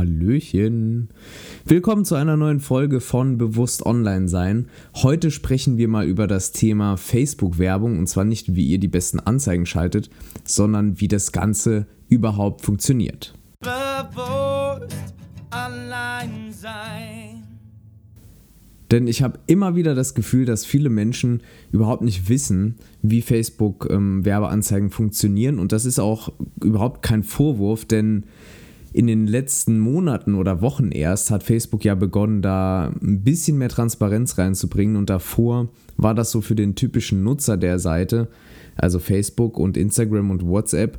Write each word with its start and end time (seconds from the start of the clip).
Hallöchen. 0.00 1.10
Willkommen 1.66 2.06
zu 2.06 2.14
einer 2.14 2.38
neuen 2.38 2.60
Folge 2.60 3.02
von 3.02 3.36
Bewusst 3.36 3.84
Online 3.84 4.28
Sein. 4.28 4.68
Heute 4.94 5.30
sprechen 5.30 5.76
wir 5.76 5.88
mal 5.88 6.06
über 6.06 6.26
das 6.26 6.52
Thema 6.52 6.96
Facebook-Werbung 6.96 7.98
und 7.98 8.06
zwar 8.06 8.24
nicht, 8.24 8.54
wie 8.54 8.66
ihr 8.66 8.78
die 8.78 8.88
besten 8.88 9.20
Anzeigen 9.20 9.66
schaltet, 9.66 10.08
sondern 10.46 11.02
wie 11.02 11.08
das 11.08 11.32
Ganze 11.32 11.86
überhaupt 12.08 12.62
funktioniert. 12.62 13.34
Bewusst 13.60 14.96
Online 15.52 16.50
Sein. 16.50 17.42
Denn 18.90 19.06
ich 19.06 19.22
habe 19.22 19.38
immer 19.46 19.76
wieder 19.76 19.94
das 19.94 20.14
Gefühl, 20.14 20.46
dass 20.46 20.64
viele 20.64 20.88
Menschen 20.88 21.42
überhaupt 21.72 22.02
nicht 22.02 22.30
wissen, 22.30 22.76
wie 23.02 23.20
Facebook-Werbeanzeigen 23.20 24.86
ähm, 24.86 24.92
funktionieren. 24.92 25.58
Und 25.58 25.72
das 25.72 25.84
ist 25.84 25.98
auch 25.98 26.32
überhaupt 26.64 27.02
kein 27.02 27.22
Vorwurf, 27.22 27.84
denn 27.84 28.24
in 28.92 29.06
den 29.06 29.26
letzten 29.26 29.78
Monaten 29.78 30.34
oder 30.34 30.60
Wochen 30.60 30.90
erst 30.90 31.30
hat 31.30 31.42
Facebook 31.42 31.84
ja 31.84 31.94
begonnen, 31.94 32.42
da 32.42 32.92
ein 33.02 33.22
bisschen 33.22 33.58
mehr 33.58 33.68
Transparenz 33.68 34.36
reinzubringen. 34.36 34.96
Und 34.96 35.10
davor 35.10 35.68
war 35.96 36.14
das 36.14 36.30
so 36.30 36.40
für 36.40 36.56
den 36.56 36.74
typischen 36.74 37.22
Nutzer 37.22 37.56
der 37.56 37.78
Seite, 37.78 38.28
also 38.76 38.98
Facebook 38.98 39.58
und 39.58 39.76
Instagram 39.76 40.30
und 40.30 40.44
WhatsApp, 40.44 40.98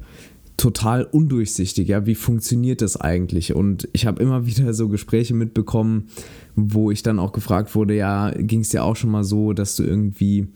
total 0.56 1.04
undurchsichtig. 1.04 1.90
Ja, 1.90 2.06
wie 2.06 2.16
funktioniert 2.16 2.82
das 2.82 2.96
eigentlich? 2.96 3.56
Und 3.56 3.90
ich 3.94 4.06
habe 4.06 4.22
immer 4.22 4.46
wieder 4.46 4.74
so 4.74 4.88
Gespräche 4.88 5.34
mitbekommen, 5.34 6.08
wo 6.56 6.92
ich 6.92 7.04
dann 7.04 7.20
auch 7.20 7.34
gefragt 7.34 7.76
wurde, 7.76 7.96
ja, 7.96 8.32
ging 8.32 8.62
es 8.62 8.70
dir 8.70 8.84
auch 8.84 8.96
schon 8.96 9.12
mal 9.12 9.24
so, 9.24 9.54
dass 9.54 9.76
du 9.76 9.84
irgendwie 9.84 10.48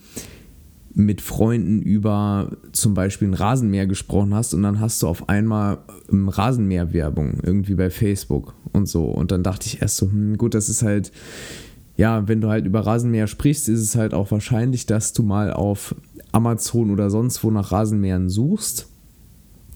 mit 0.96 1.20
Freunden 1.20 1.82
über 1.82 2.52
zum 2.72 2.94
Beispiel 2.94 3.28
ein 3.28 3.34
Rasenmäher 3.34 3.86
gesprochen 3.86 4.34
hast 4.34 4.54
und 4.54 4.64
dann 4.64 4.80
hast 4.80 5.04
du 5.04 5.08
auf 5.08 5.28
einmal 5.28 5.80
Rasenmäherwerbung 6.10 7.42
irgendwie 7.44 7.76
bei 7.76 7.90
Facebook 7.90 8.56
und 8.72 8.88
so. 8.88 9.04
Und 9.06 9.32
dann 9.32 9.44
dachte 9.44 9.68
ich 9.68 9.82
erst 9.82 9.98
so, 9.98 10.10
hm, 10.10 10.38
gut, 10.38 10.54
das 10.54 10.70
ist 10.70 10.84
halt, 10.84 11.12
ja, 11.98 12.28
wenn 12.30 12.40
du 12.40 12.48
halt 12.48 12.66
über 12.66 12.80
Rasenmäher 12.80 13.28
sprichst, 13.28 13.68
ist 13.68 13.82
es 13.82 13.96
halt 13.96 14.14
auch 14.14 14.32
wahrscheinlich, 14.32 14.86
dass 14.86 15.12
du 15.12 15.24
mal 15.24 15.52
auf 15.52 15.96
Amazon 16.32 16.90
oder 16.90 17.10
sonst 17.10 17.44
wo 17.44 17.52
nach 17.52 17.74
Rasenmähern 17.74 18.30
suchst. 18.30 18.88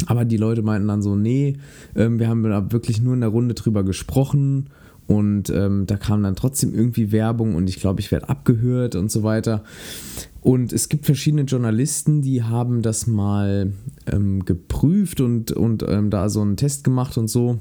Aber 0.05 0.23
die 0.23 0.37
Leute 0.37 0.61
meinten 0.61 0.87
dann 0.87 1.01
so, 1.01 1.17
nee, 1.17 1.57
ähm, 1.97 2.19
wir 2.19 2.29
haben 2.29 2.43
wirklich 2.71 3.01
nur 3.01 3.13
in 3.13 3.21
der 3.21 3.29
Runde 3.29 3.55
drüber 3.55 3.83
gesprochen 3.83 4.69
und 5.09 5.49
ähm, 5.49 5.87
da 5.87 5.97
kam 5.97 6.21
dann 6.21 6.35
trotzdem 6.35 6.75
irgendwie 6.75 7.11
Werbung 7.11 7.55
und 7.55 7.67
ich 7.67 7.79
glaube, 7.79 7.99
ich 7.99 8.11
werde 8.11 8.29
abgehört 8.29 8.93
und 8.93 9.09
so 9.09 9.23
weiter. 9.23 9.63
Und 10.39 10.71
es 10.71 10.87
gibt 10.87 11.07
verschiedene 11.07 11.41
Journalisten, 11.41 12.21
die 12.21 12.43
haben 12.43 12.83
das 12.83 13.07
mal 13.07 13.73
ähm, 14.05 14.45
geprüft 14.45 15.19
und, 15.19 15.51
und 15.51 15.83
ähm, 15.87 16.11
da 16.11 16.29
so 16.29 16.41
einen 16.41 16.57
Test 16.57 16.83
gemacht 16.83 17.17
und 17.17 17.27
so. 17.27 17.59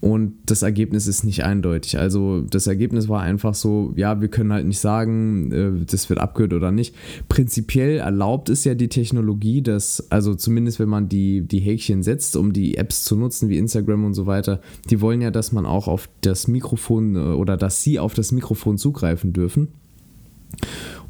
Und 0.00 0.34
das 0.46 0.62
Ergebnis 0.62 1.08
ist 1.08 1.24
nicht 1.24 1.44
eindeutig. 1.44 1.98
Also 1.98 2.42
das 2.42 2.68
Ergebnis 2.68 3.08
war 3.08 3.20
einfach 3.20 3.54
so, 3.54 3.92
ja, 3.96 4.20
wir 4.20 4.28
können 4.28 4.52
halt 4.52 4.66
nicht 4.66 4.78
sagen, 4.78 5.50
äh, 5.50 5.84
das 5.84 6.08
wird 6.08 6.20
abgehört 6.20 6.52
oder 6.52 6.70
nicht. 6.70 6.94
Prinzipiell 7.28 7.98
erlaubt 7.98 8.48
es 8.48 8.62
ja 8.62 8.74
die 8.74 8.88
Technologie, 8.88 9.60
dass, 9.60 10.08
also 10.10 10.34
zumindest 10.34 10.78
wenn 10.78 10.88
man 10.88 11.08
die, 11.08 11.40
die 11.40 11.58
Häkchen 11.58 12.04
setzt, 12.04 12.36
um 12.36 12.52
die 12.52 12.76
Apps 12.76 13.02
zu 13.02 13.16
nutzen, 13.16 13.48
wie 13.48 13.58
Instagram 13.58 14.04
und 14.04 14.14
so 14.14 14.26
weiter, 14.26 14.60
die 14.88 15.00
wollen 15.00 15.20
ja, 15.20 15.32
dass 15.32 15.50
man 15.50 15.66
auch 15.66 15.88
auf 15.88 16.08
das 16.20 16.46
Mikrofon 16.46 17.16
äh, 17.16 17.18
oder 17.18 17.56
dass 17.56 17.82
sie 17.82 17.98
auf 17.98 18.14
das 18.14 18.30
Mikrofon 18.30 18.78
zugreifen 18.78 19.32
dürfen. 19.32 19.68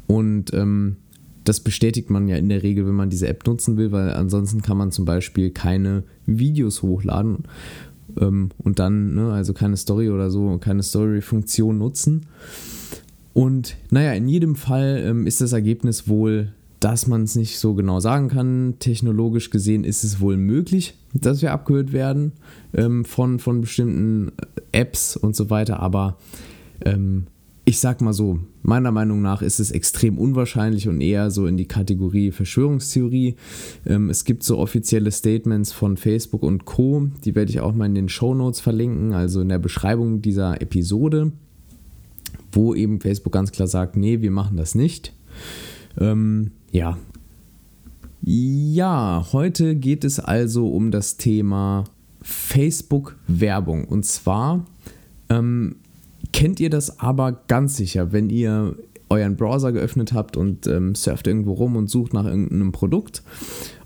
Und 0.07 0.51
ähm, 0.55 0.95
das 1.43 1.59
bestätigt 1.59 2.09
man 2.09 2.27
ja 2.27 2.37
in 2.37 2.49
der 2.49 2.63
Regel, 2.63 2.87
wenn 2.87 2.95
man 2.95 3.09
diese 3.09 3.27
App 3.27 3.45
nutzen 3.45 3.77
will, 3.77 3.91
weil 3.91 4.11
ansonsten 4.13 4.61
kann 4.61 4.77
man 4.77 4.91
zum 4.91 5.05
Beispiel 5.05 5.51
keine 5.51 6.03
Videos 6.25 6.81
hochladen 6.81 7.43
ähm, 8.19 8.49
und 8.57 8.79
dann, 8.79 9.15
ne, 9.15 9.31
also 9.31 9.53
keine 9.53 9.77
Story 9.77 10.09
oder 10.09 10.29
so, 10.29 10.57
keine 10.59 10.83
Story-Funktion 10.83 11.77
nutzen. 11.77 12.25
Und 13.33 13.77
naja, 13.89 14.13
in 14.13 14.27
jedem 14.27 14.55
Fall 14.55 15.01
ähm, 15.05 15.27
ist 15.27 15.41
das 15.41 15.53
Ergebnis 15.53 16.07
wohl, 16.07 16.53
dass 16.79 17.07
man 17.07 17.23
es 17.23 17.35
nicht 17.35 17.59
so 17.59 17.73
genau 17.73 17.99
sagen 17.99 18.29
kann. 18.29 18.75
Technologisch 18.79 19.49
gesehen 19.49 19.83
ist 19.83 20.03
es 20.03 20.19
wohl 20.19 20.37
möglich, 20.37 20.95
dass 21.13 21.41
wir 21.41 21.51
abgehört 21.51 21.91
werden 21.91 22.33
ähm, 22.73 23.05
von, 23.05 23.39
von 23.39 23.61
bestimmten 23.61 24.31
Apps 24.71 25.17
und 25.17 25.35
so 25.35 25.49
weiter, 25.49 25.79
aber 25.79 26.17
ähm, 26.85 27.27
ich 27.69 27.79
sag 27.79 28.01
mal 28.01 28.13
so, 28.13 28.39
meiner 28.63 28.91
Meinung 28.91 29.21
nach 29.21 29.43
ist 29.43 29.59
es 29.59 29.69
extrem 29.69 30.17
unwahrscheinlich 30.17 30.87
und 30.87 31.01
eher 31.01 31.29
so 31.29 31.45
in 31.45 31.55
die 31.55 31.67
Kategorie 31.67 32.31
Verschwörungstheorie. 32.31 33.35
Ähm, 33.85 34.09
es 34.09 34.25
gibt 34.25 34.41
so 34.41 34.57
offizielle 34.57 35.11
Statements 35.11 35.71
von 35.71 35.95
Facebook 35.95 36.41
und 36.41 36.65
Co., 36.65 37.09
die 37.23 37.35
werde 37.35 37.51
ich 37.51 37.59
auch 37.59 37.75
mal 37.75 37.85
in 37.85 37.93
den 37.93 38.09
Show 38.09 38.33
Notes 38.33 38.59
verlinken, 38.59 39.13
also 39.13 39.41
in 39.41 39.49
der 39.49 39.59
Beschreibung 39.59 40.23
dieser 40.23 40.59
Episode, 40.63 41.31
wo 42.51 42.73
eben 42.73 43.01
Facebook 43.01 43.33
ganz 43.33 43.51
klar 43.51 43.67
sagt, 43.67 43.95
nee, 43.95 44.19
wir 44.21 44.31
machen 44.31 44.57
das 44.57 44.73
nicht. 44.73 45.13
Ähm, 45.99 46.49
ja. 46.71 46.97
Ja, 48.21 49.27
heute 49.31 49.75
geht 49.75 50.03
es 50.05 50.19
also 50.19 50.71
um 50.71 50.89
das 50.89 51.17
Thema 51.17 51.83
Facebook-Werbung. 52.23 53.85
Und 53.85 54.07
zwar 54.07 54.65
ähm, 55.29 55.75
kennt 56.33 56.59
ihr 56.59 56.69
das 56.69 56.99
aber 56.99 57.43
ganz 57.47 57.77
sicher, 57.77 58.11
wenn 58.11 58.29
ihr 58.29 58.75
euren 59.09 59.35
Browser 59.35 59.71
geöffnet 59.71 60.13
habt 60.13 60.37
und 60.37 60.67
ähm, 60.67 60.95
surft 60.95 61.27
irgendwo 61.27 61.53
rum 61.53 61.75
und 61.75 61.89
sucht 61.89 62.13
nach 62.13 62.25
irgendeinem 62.25 62.71
Produkt 62.71 63.23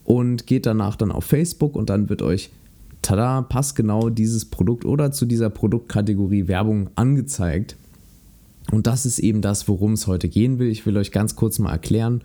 und 0.03 0.47
geht 0.47 0.65
danach 0.65 0.95
dann 0.95 1.11
auf 1.11 1.23
Facebook 1.23 1.75
und 1.75 1.89
dann 1.89 2.09
wird 2.09 2.21
euch, 2.21 2.51
tada, 3.01 3.41
passt 3.41 3.75
genau 3.75 4.09
dieses 4.09 4.45
Produkt 4.45 4.85
oder 4.85 5.11
zu 5.11 5.25
dieser 5.25 5.49
Produktkategorie 5.49 6.47
Werbung 6.47 6.89
angezeigt. 6.95 7.77
Und 8.71 8.87
das 8.87 9.05
ist 9.05 9.19
eben 9.19 9.41
das, 9.41 9.67
worum 9.67 9.93
es 9.93 10.07
heute 10.07 10.29
gehen 10.29 10.57
will. 10.57 10.69
Ich 10.69 10.85
will 10.85 10.95
euch 10.97 11.11
ganz 11.11 11.35
kurz 11.35 11.59
mal 11.59 11.71
erklären, 11.71 12.21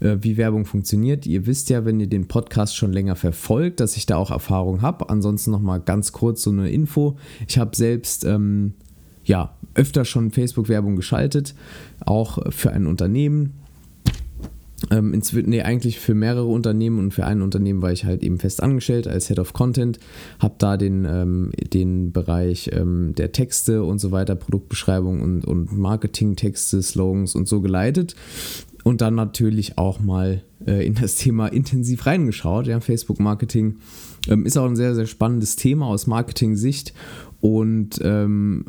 äh, 0.00 0.16
wie 0.20 0.36
Werbung 0.36 0.64
funktioniert. 0.64 1.26
Ihr 1.26 1.46
wisst 1.46 1.70
ja, 1.70 1.84
wenn 1.84 1.98
ihr 1.98 2.06
den 2.06 2.28
Podcast 2.28 2.76
schon 2.76 2.92
länger 2.92 3.16
verfolgt, 3.16 3.80
dass 3.80 3.96
ich 3.96 4.06
da 4.06 4.16
auch 4.16 4.30
Erfahrung 4.30 4.80
habe. 4.80 5.10
Ansonsten 5.10 5.50
noch 5.50 5.60
mal 5.60 5.78
ganz 5.78 6.12
kurz 6.12 6.42
so 6.42 6.50
eine 6.50 6.70
Info. 6.70 7.16
Ich 7.48 7.58
habe 7.58 7.74
selbst 7.76 8.24
ähm, 8.24 8.74
ja, 9.24 9.56
öfter 9.74 10.04
schon 10.04 10.30
Facebook-Werbung 10.30 10.96
geschaltet, 10.96 11.54
auch 12.04 12.38
für 12.50 12.72
ein 12.72 12.86
Unternehmen. 12.86 13.54
Ähm, 14.90 15.20
nee, 15.32 15.62
eigentlich 15.62 16.00
für 16.00 16.14
mehrere 16.14 16.46
Unternehmen 16.46 16.98
und 16.98 17.14
für 17.14 17.24
ein 17.24 17.40
Unternehmen 17.40 17.82
war 17.82 17.92
ich 17.92 18.04
halt 18.04 18.22
eben 18.22 18.38
fest 18.38 18.62
angestellt 18.62 19.06
als 19.06 19.28
Head 19.28 19.38
of 19.38 19.52
Content, 19.52 20.00
habe 20.40 20.54
da 20.58 20.76
den, 20.76 21.04
ähm, 21.04 21.52
den 21.72 22.10
Bereich 22.12 22.70
ähm, 22.72 23.14
der 23.16 23.30
Texte 23.30 23.84
und 23.84 24.00
so 24.00 24.10
weiter, 24.10 24.34
Produktbeschreibung 24.34 25.20
und, 25.20 25.44
und 25.44 25.78
Marketing-Texte, 25.78 26.82
Slogans 26.82 27.36
und 27.36 27.46
so 27.46 27.60
geleitet 27.60 28.16
und 28.82 29.00
dann 29.00 29.14
natürlich 29.14 29.78
auch 29.78 30.00
mal 30.00 30.42
äh, 30.66 30.84
in 30.84 30.94
das 30.94 31.14
Thema 31.14 31.46
intensiv 31.46 32.06
reingeschaut. 32.06 32.66
Ja, 32.66 32.80
Facebook-Marketing 32.80 33.76
ähm, 34.28 34.46
ist 34.46 34.56
auch 34.56 34.66
ein 34.66 34.76
sehr, 34.76 34.94
sehr 34.94 35.06
spannendes 35.06 35.56
Thema 35.56 35.86
aus 35.86 36.06
Marketing-Sicht 36.06 36.92
und 37.40 38.00
ähm, 38.02 38.66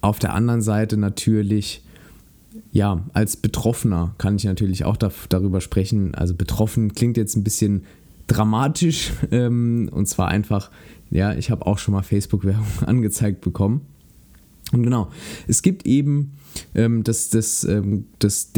auf 0.00 0.18
der 0.18 0.34
anderen 0.34 0.62
Seite 0.62 0.96
natürlich, 0.96 1.82
ja, 2.72 3.02
als 3.12 3.36
Betroffener 3.36 4.14
kann 4.18 4.36
ich 4.36 4.44
natürlich 4.44 4.84
auch 4.84 4.96
da, 4.96 5.10
darüber 5.28 5.60
sprechen. 5.60 6.14
Also 6.14 6.34
betroffen 6.34 6.94
klingt 6.94 7.16
jetzt 7.16 7.36
ein 7.36 7.44
bisschen 7.44 7.84
dramatisch 8.26 9.12
ähm, 9.30 9.88
und 9.92 10.06
zwar 10.06 10.28
einfach, 10.28 10.70
ja, 11.10 11.34
ich 11.34 11.50
habe 11.50 11.66
auch 11.66 11.78
schon 11.78 11.94
mal 11.94 12.02
Facebook-Werbung 12.02 12.66
angezeigt 12.86 13.40
bekommen. 13.40 13.82
Und 14.72 14.82
genau, 14.82 15.10
es 15.46 15.62
gibt 15.62 15.86
eben 15.86 16.32
ähm, 16.74 17.04
das, 17.04 17.28
das, 17.28 17.62
ähm, 17.64 18.06
das, 18.18 18.52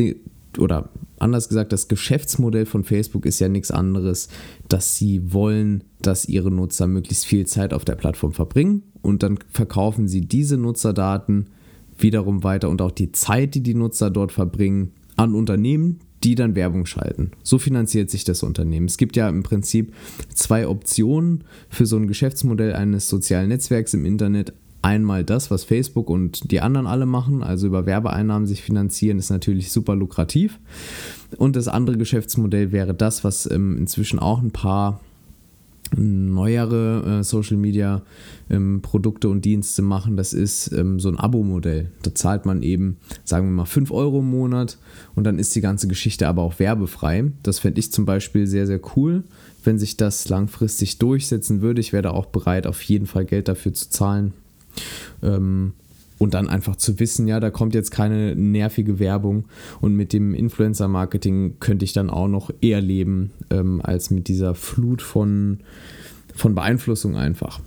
oder 0.57 0.89
anders 1.21 1.49
gesagt, 1.49 1.73
das 1.73 1.89
Geschäftsmodell 1.89 2.67
von 2.67 2.85
Facebook 2.85 3.27
ist 3.27 3.39
ja 3.39 3.49
nichts 3.49 3.71
anderes, 3.71 4.29
dass 4.69 4.97
sie 4.97 5.33
wollen, 5.33 5.85
dass 6.01 6.29
ihre 6.29 6.51
Nutzer 6.51 6.87
möglichst 6.87 7.27
viel 7.27 7.47
Zeit 7.47 7.73
auf 7.73 7.85
der 7.85 7.97
Plattform 7.97 8.33
verbringen 8.33 8.83
und 9.03 9.23
dann 9.23 9.39
verkaufen 9.51 10.09
sie 10.09 10.23
diese 10.23 10.57
Nutzerdaten 10.57 11.51
wiederum 11.99 12.45
weiter 12.45 12.69
und 12.69 12.81
auch 12.83 12.93
die 12.93 13.13
Zeit, 13.13 13.55
die 13.55 13.63
die 13.63 13.75
Nutzer 13.75 14.11
dort 14.11 14.33
verbringen, 14.33 14.93
an 15.17 15.35
Unternehmen, 15.35 15.99
die 16.25 16.35
dann 16.35 16.55
Werbung 16.55 16.87
schalten. 16.87 17.33
So 17.43 17.59
finanziert 17.59 18.11
sich 18.11 18.25
das 18.25 18.43
Unternehmen. 18.43 18.87
Es 18.87 18.99
gibt 18.99 19.17
ja 19.17 19.29
im 19.29 19.43
Prinzip 19.43 19.95
zwei 20.35 20.67
Optionen 20.67 21.45
für 21.69 21.87
so 21.87 21.97
ein 21.97 22.09
Geschäftsmodell 22.09 22.73
eines 22.73 23.09
sozialen 23.09 23.49
Netzwerks 23.49 23.95
im 23.95 24.05
Internet. 24.05 24.53
Einmal 24.81 25.25
das, 25.25 25.51
was 25.51 25.65
Facebook 25.65 26.09
und 26.09 26.53
die 26.53 26.61
anderen 26.61 26.87
alle 26.87 27.07
machen, 27.07 27.43
also 27.43 27.67
über 27.67 27.85
Werbeeinnahmen 27.85 28.47
sich 28.47 28.63
finanzieren, 28.63 29.19
ist 29.19 29.31
natürlich 29.31 29.73
super 29.73 29.97
lukrativ. 29.97 30.61
Und 31.37 31.57
das 31.57 31.67
andere 31.67 31.99
Geschäftsmodell 31.99 32.71
wäre 32.71 32.95
das, 32.95 33.25
was 33.25 33.51
ähm, 33.51 33.77
inzwischen 33.77 34.19
auch 34.19 34.41
ein 34.41 34.53
paar 34.53 35.01
neuere 35.97 37.21
äh, 37.21 37.25
Social 37.25 37.57
Media 37.57 38.03
ähm, 38.51 38.81
Produkte 38.83 39.29
und 39.29 39.45
Dienste 39.45 39.83
machen, 39.83 40.17
das 40.17 40.33
ist 40.33 40.73
ähm, 40.73 41.01
so 41.01 41.09
ein 41.09 41.19
Abo-Modell. 41.19 41.91
Da 42.03 42.15
zahlt 42.15 42.47
man 42.47 42.63
eben, 42.63 42.99
sagen 43.25 43.47
wir 43.47 43.53
mal, 43.53 43.65
5 43.65 43.91
Euro 43.91 44.21
im 44.21 44.31
Monat 44.31 44.79
und 45.15 45.25
dann 45.25 45.39
ist 45.39 45.55
die 45.55 45.61
ganze 45.61 45.89
Geschichte 45.89 46.29
aber 46.29 46.43
auch 46.43 46.59
werbefrei. 46.59 47.31
Das 47.43 47.59
fände 47.59 47.81
ich 47.81 47.93
zum 47.93 48.05
Beispiel 48.05 48.47
sehr, 48.47 48.67
sehr 48.67 48.81
cool, 48.97 49.25
wenn 49.65 49.79
sich 49.79 49.97
das 49.97 50.29
langfristig 50.29 50.99
durchsetzen 50.99 51.63
würde. 51.63 51.81
Ich 51.81 51.93
wäre 51.93 52.03
da 52.03 52.11
auch 52.11 52.27
bereit, 52.27 52.67
auf 52.67 52.83
jeden 52.83 53.07
Fall 53.07 53.25
Geld 53.25 53.49
dafür 53.49 53.73
zu 53.73 53.89
zahlen. 53.91 54.33
Ähm, 55.23 55.73
und 56.19 56.35
dann 56.35 56.49
einfach 56.49 56.77
zu 56.77 56.99
wissen, 56.99 57.29
ja, 57.29 57.39
da 57.39 57.51
kommt 57.51 57.75
jetzt 57.75 57.91
keine 57.91 58.35
nervige 58.35 58.99
Werbung 58.99 59.45
und 59.81 59.95
mit 59.95 60.13
dem 60.13 60.35
Influencer-Marketing 60.35 61.57
könnte 61.61 61.85
ich 61.85 61.93
dann 61.93 62.11
auch 62.11 62.29
noch 62.29 62.51
eher 62.61 62.81
leben, 62.81 63.31
ähm, 63.51 63.81
als 63.83 64.11
mit 64.11 64.27
dieser 64.27 64.55
Flut 64.55 65.01
von, 65.01 65.61
von 66.35 66.55
Beeinflussung 66.55 67.17
einfach. 67.17 67.61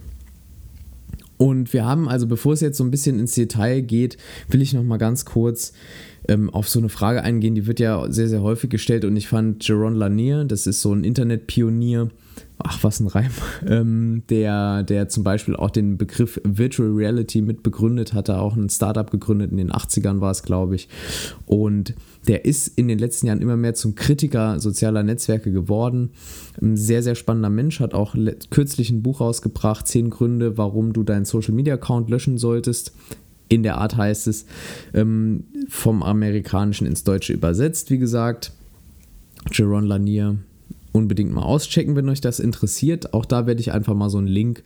Und 1.38 1.74
wir 1.74 1.86
haben 1.86 2.08
also, 2.08 2.28
bevor 2.28 2.54
es 2.54 2.62
jetzt 2.62 2.78
so 2.78 2.84
ein 2.84 2.92
bisschen 2.92 3.20
ins 3.20 3.34
Detail 3.34 3.82
geht, 3.82 4.18
will 4.50 4.62
ich 4.62 4.74
noch 4.74 4.84
mal 4.84 4.98
ganz 4.98 5.26
kurz 5.26 5.74
ähm, 6.32 6.50
auf 6.50 6.70
so 6.70 6.80
eine 6.80 6.90
Frage 6.90 7.24
eingehen, 7.24 7.56
die 7.56 7.68
wird 7.68 7.80
ja 7.80 8.10
sehr, 8.10 8.30
sehr 8.30 8.42
häufig 8.42 8.70
gestellt 8.70 9.04
und 9.04 9.16
ich 9.18 9.28
fand 9.28 9.68
Jaron 9.68 9.96
Lanier, 9.96 10.46
das 10.46 10.66
ist 10.66 10.82
so 10.82 10.94
ein 10.94 11.04
Internetpionier, 11.04 12.10
ach 12.58 12.84
was 12.84 13.02
ein 13.02 13.08
Reim, 13.08 13.32
ähm, 13.68 14.24
der, 14.30 14.84
der 14.84 15.10
zum 15.10 15.24
Beispiel 15.24 15.58
auch 15.58 15.70
den 15.70 15.98
Begriff 15.98 16.40
Virtual 16.46 16.90
Reality 16.90 17.42
mit 17.42 17.64
begründet 17.64 18.14
hatte, 18.14 18.40
auch 18.40 18.56
ein 18.56 18.70
Startup 18.70 19.10
gegründet, 19.12 19.52
in 19.52 19.58
den 19.58 19.72
80ern 19.72 20.22
war 20.22 20.32
es, 20.32 20.44
glaube 20.44 20.76
ich. 20.76 20.88
Und 21.46 21.96
der 22.28 22.46
ist 22.46 22.68
in 22.78 22.88
den 22.88 23.00
letzten 23.00 23.28
Jahren 23.28 23.42
immer 23.42 23.58
mehr 23.58 23.74
zum 23.74 23.96
Kritiker 23.96 24.60
sozialer 24.60 25.04
Netzwerke 25.04 25.52
geworden. 25.52 26.12
Ein 26.62 26.78
sehr, 26.78 27.04
sehr 27.04 27.16
spannender 27.16 27.50
Mensch, 27.50 27.80
hat 27.80 27.94
auch 27.94 28.16
kürzlich 28.52 28.90
ein 28.92 29.02
Buch 29.02 29.20
rausgebracht, 29.20 29.88
zehn 29.88 30.10
Gründe, 30.10 30.58
warum 30.58 30.94
du 30.94 31.04
deinen 31.04 31.26
Social 31.26 31.54
Media 31.54 31.74
Account 31.74 32.10
löschen 32.10 32.38
solltest. 32.38 32.94
In 33.52 33.64
der 33.64 33.80
Art 33.80 33.98
heißt 33.98 34.28
es, 34.28 34.46
ähm, 34.94 35.44
vom 35.68 36.04
Amerikanischen 36.04 36.88
ins 36.88 37.04
Deutsche 37.04 37.34
übersetzt, 37.34 37.92
wie 37.92 37.98
gesagt. 37.98 38.54
Jaron 39.52 39.86
Lanier, 39.86 40.38
unbedingt 40.94 41.34
mal 41.34 41.42
auschecken, 41.42 41.98
wenn 41.98 42.08
euch 42.08 42.22
das 42.22 42.40
interessiert. 42.40 43.14
Auch 43.14 43.26
da 43.26 43.48
werde 43.48 43.60
ich 43.60 43.74
einfach 43.74 43.94
mal 43.94 44.10
so 44.10 44.20
einen 44.20 44.28
Link 44.28 44.64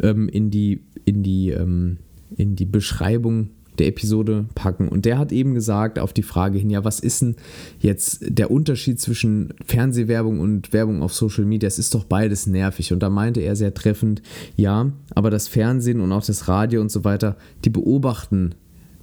ähm, 0.00 0.28
in 0.28 0.52
die, 0.52 0.82
in 1.04 1.24
die, 1.24 1.50
ähm, 1.50 1.96
in 2.36 2.54
die 2.54 2.64
Beschreibung 2.64 3.50
der 3.78 3.88
Episode 3.88 4.46
packen. 4.54 4.88
Und 4.88 5.04
der 5.04 5.18
hat 5.18 5.32
eben 5.32 5.54
gesagt, 5.54 5.98
auf 5.98 6.12
die 6.12 6.22
Frage 6.22 6.58
hin, 6.58 6.70
ja, 6.70 6.84
was 6.84 7.00
ist 7.00 7.22
denn 7.22 7.36
jetzt 7.80 8.24
der 8.28 8.50
Unterschied 8.50 9.00
zwischen 9.00 9.54
Fernsehwerbung 9.64 10.40
und 10.40 10.72
Werbung 10.72 11.02
auf 11.02 11.14
Social 11.14 11.44
Media? 11.44 11.66
Es 11.66 11.78
ist 11.78 11.94
doch 11.94 12.04
beides 12.04 12.46
nervig. 12.46 12.92
Und 12.92 13.02
da 13.02 13.10
meinte 13.10 13.40
er 13.40 13.56
sehr 13.56 13.74
treffend, 13.74 14.22
ja, 14.56 14.92
aber 15.14 15.30
das 15.30 15.48
Fernsehen 15.48 16.00
und 16.00 16.12
auch 16.12 16.24
das 16.24 16.48
Radio 16.48 16.80
und 16.80 16.90
so 16.90 17.04
weiter, 17.04 17.36
die 17.64 17.70
beobachten 17.70 18.54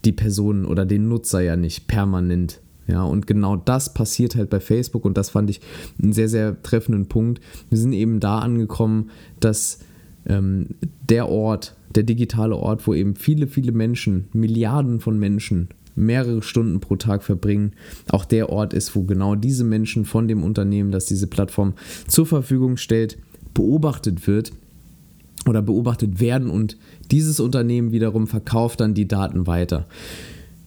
die 0.03 0.11
Personen 0.11 0.65
oder 0.65 0.85
den 0.85 1.07
Nutzer 1.07 1.41
ja 1.41 1.55
nicht 1.55 1.87
permanent. 1.87 2.61
Ja, 2.87 3.03
und 3.03 3.25
genau 3.25 3.55
das 3.55 3.93
passiert 3.93 4.35
halt 4.35 4.51
bei 4.51 4.59
Facebook 4.59 5.05
und 5.05 5.17
das 5.17 5.31
fand 5.31 5.49
ich 5.49 5.59
einen 6.01 6.13
sehr, 6.13 6.29
sehr 6.29 6.61
treffenden 6.61 7.07
Punkt. 7.07 7.41
Wir 7.69 7.79
sind 7.79 7.93
eben 7.93 8.19
da 8.19 8.39
angekommen, 8.39 9.09
dass 9.39 9.79
ähm, 10.27 10.67
der 11.09 11.29
Ort, 11.29 11.75
der 11.93 12.03
digitale 12.03 12.55
Ort, 12.55 12.87
wo 12.87 12.93
eben 12.93 13.15
viele, 13.15 13.47
viele 13.47 13.71
Menschen, 13.71 14.27
Milliarden 14.33 14.99
von 14.99 15.17
Menschen 15.17 15.69
mehrere 15.95 16.41
Stunden 16.41 16.81
pro 16.81 16.97
Tag 16.97 17.23
verbringen, 17.23 17.71
auch 18.09 18.25
der 18.25 18.49
Ort 18.49 18.73
ist, 18.73 18.95
wo 18.95 19.03
genau 19.03 19.35
diese 19.35 19.63
Menschen 19.63 20.05
von 20.05 20.27
dem 20.27 20.43
Unternehmen, 20.43 20.91
das 20.91 21.05
diese 21.05 21.27
Plattform 21.27 21.73
zur 22.07 22.25
Verfügung 22.25 22.77
stellt, 22.77 23.17
beobachtet 23.53 24.27
wird 24.27 24.51
oder 25.47 25.61
beobachtet 25.61 26.19
werden 26.19 26.49
und 26.49 26.77
dieses 27.11 27.39
Unternehmen 27.39 27.91
wiederum 27.91 28.27
verkauft 28.27 28.81
dann 28.81 28.93
die 28.93 29.07
Daten 29.07 29.47
weiter. 29.47 29.87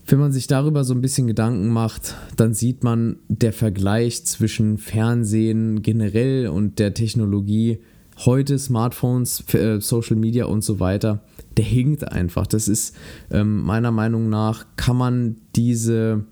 Wenn 0.06 0.20
man 0.20 0.32
sich 0.32 0.46
darüber 0.46 0.84
so 0.84 0.94
ein 0.94 1.02
bisschen 1.02 1.26
Gedanken 1.26 1.68
macht, 1.68 2.14
dann 2.36 2.54
sieht 2.54 2.82
man, 2.82 3.16
der 3.28 3.52
Vergleich 3.52 4.24
zwischen 4.24 4.78
Fernsehen 4.78 5.82
generell 5.82 6.48
und 6.48 6.78
der 6.78 6.94
Technologie 6.94 7.80
heute, 8.24 8.58
Smartphones, 8.58 9.42
äh, 9.54 9.80
Social 9.80 10.16
Media 10.16 10.46
und 10.46 10.62
so 10.62 10.80
weiter, 10.80 11.20
der 11.56 11.64
hinkt 11.64 12.10
einfach. 12.10 12.46
Das 12.46 12.68
ist 12.68 12.94
ähm, 13.30 13.62
meiner 13.62 13.90
Meinung 13.90 14.28
nach, 14.28 14.66
kann 14.76 14.96
man 14.96 15.36
diese, 15.56 16.24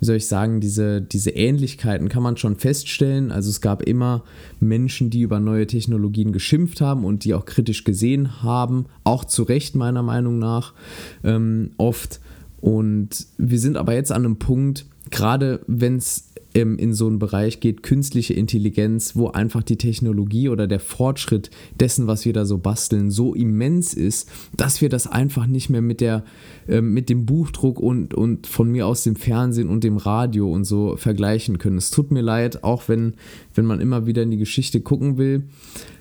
wie 0.00 0.04
soll 0.04 0.16
ich 0.16 0.26
sagen, 0.26 0.60
diese, 0.60 1.00
diese 1.00 1.30
Ähnlichkeiten 1.30 2.08
kann 2.08 2.22
man 2.22 2.36
schon 2.36 2.56
feststellen. 2.56 3.32
Also 3.32 3.50
es 3.50 3.60
gab 3.60 3.82
immer 3.82 4.24
Menschen, 4.60 5.10
die 5.10 5.22
über 5.22 5.40
neue 5.40 5.66
Technologien 5.66 6.32
geschimpft 6.32 6.80
haben 6.80 7.04
und 7.04 7.24
die 7.24 7.34
auch 7.34 7.44
kritisch 7.44 7.84
gesehen 7.84 8.42
haben, 8.42 8.86
auch 9.04 9.24
zu 9.24 9.42
Recht 9.44 9.74
meiner 9.74 10.02
Meinung 10.02 10.38
nach 10.38 10.74
ähm, 11.22 11.70
oft. 11.76 12.20
Und 12.60 13.26
wir 13.36 13.58
sind 13.58 13.76
aber 13.76 13.94
jetzt 13.94 14.10
an 14.10 14.24
einem 14.24 14.38
Punkt, 14.38 14.86
gerade 15.10 15.60
wenn 15.66 15.96
es 15.96 16.33
ähm, 16.54 16.78
in 16.78 16.94
so 16.94 17.06
einen 17.06 17.18
Bereich 17.18 17.60
geht, 17.60 17.82
künstliche 17.82 18.34
Intelligenz, 18.34 19.16
wo 19.16 19.28
einfach 19.28 19.62
die 19.62 19.76
Technologie 19.76 20.48
oder 20.48 20.66
der 20.66 20.80
Fortschritt 20.80 21.50
dessen, 21.78 22.06
was 22.06 22.24
wir 22.24 22.32
da 22.32 22.44
so 22.44 22.58
basteln, 22.58 23.10
so 23.10 23.34
immens 23.34 23.92
ist, 23.92 24.30
dass 24.56 24.80
wir 24.80 24.88
das 24.88 25.06
einfach 25.06 25.46
nicht 25.46 25.68
mehr 25.68 25.82
mit, 25.82 26.00
der, 26.00 26.24
äh, 26.68 26.80
mit 26.80 27.10
dem 27.10 27.26
Buchdruck 27.26 27.80
und, 27.80 28.14
und 28.14 28.46
von 28.46 28.70
mir 28.70 28.86
aus 28.86 29.02
dem 29.02 29.16
Fernsehen 29.16 29.68
und 29.68 29.84
dem 29.84 29.96
Radio 29.96 30.50
und 30.50 30.64
so 30.64 30.96
vergleichen 30.96 31.58
können. 31.58 31.78
Es 31.78 31.90
tut 31.90 32.12
mir 32.12 32.22
leid, 32.22 32.62
auch 32.62 32.88
wenn, 32.88 33.14
wenn 33.54 33.66
man 33.66 33.80
immer 33.80 34.06
wieder 34.06 34.22
in 34.22 34.30
die 34.30 34.38
Geschichte 34.38 34.80
gucken 34.80 35.18
will. 35.18 35.44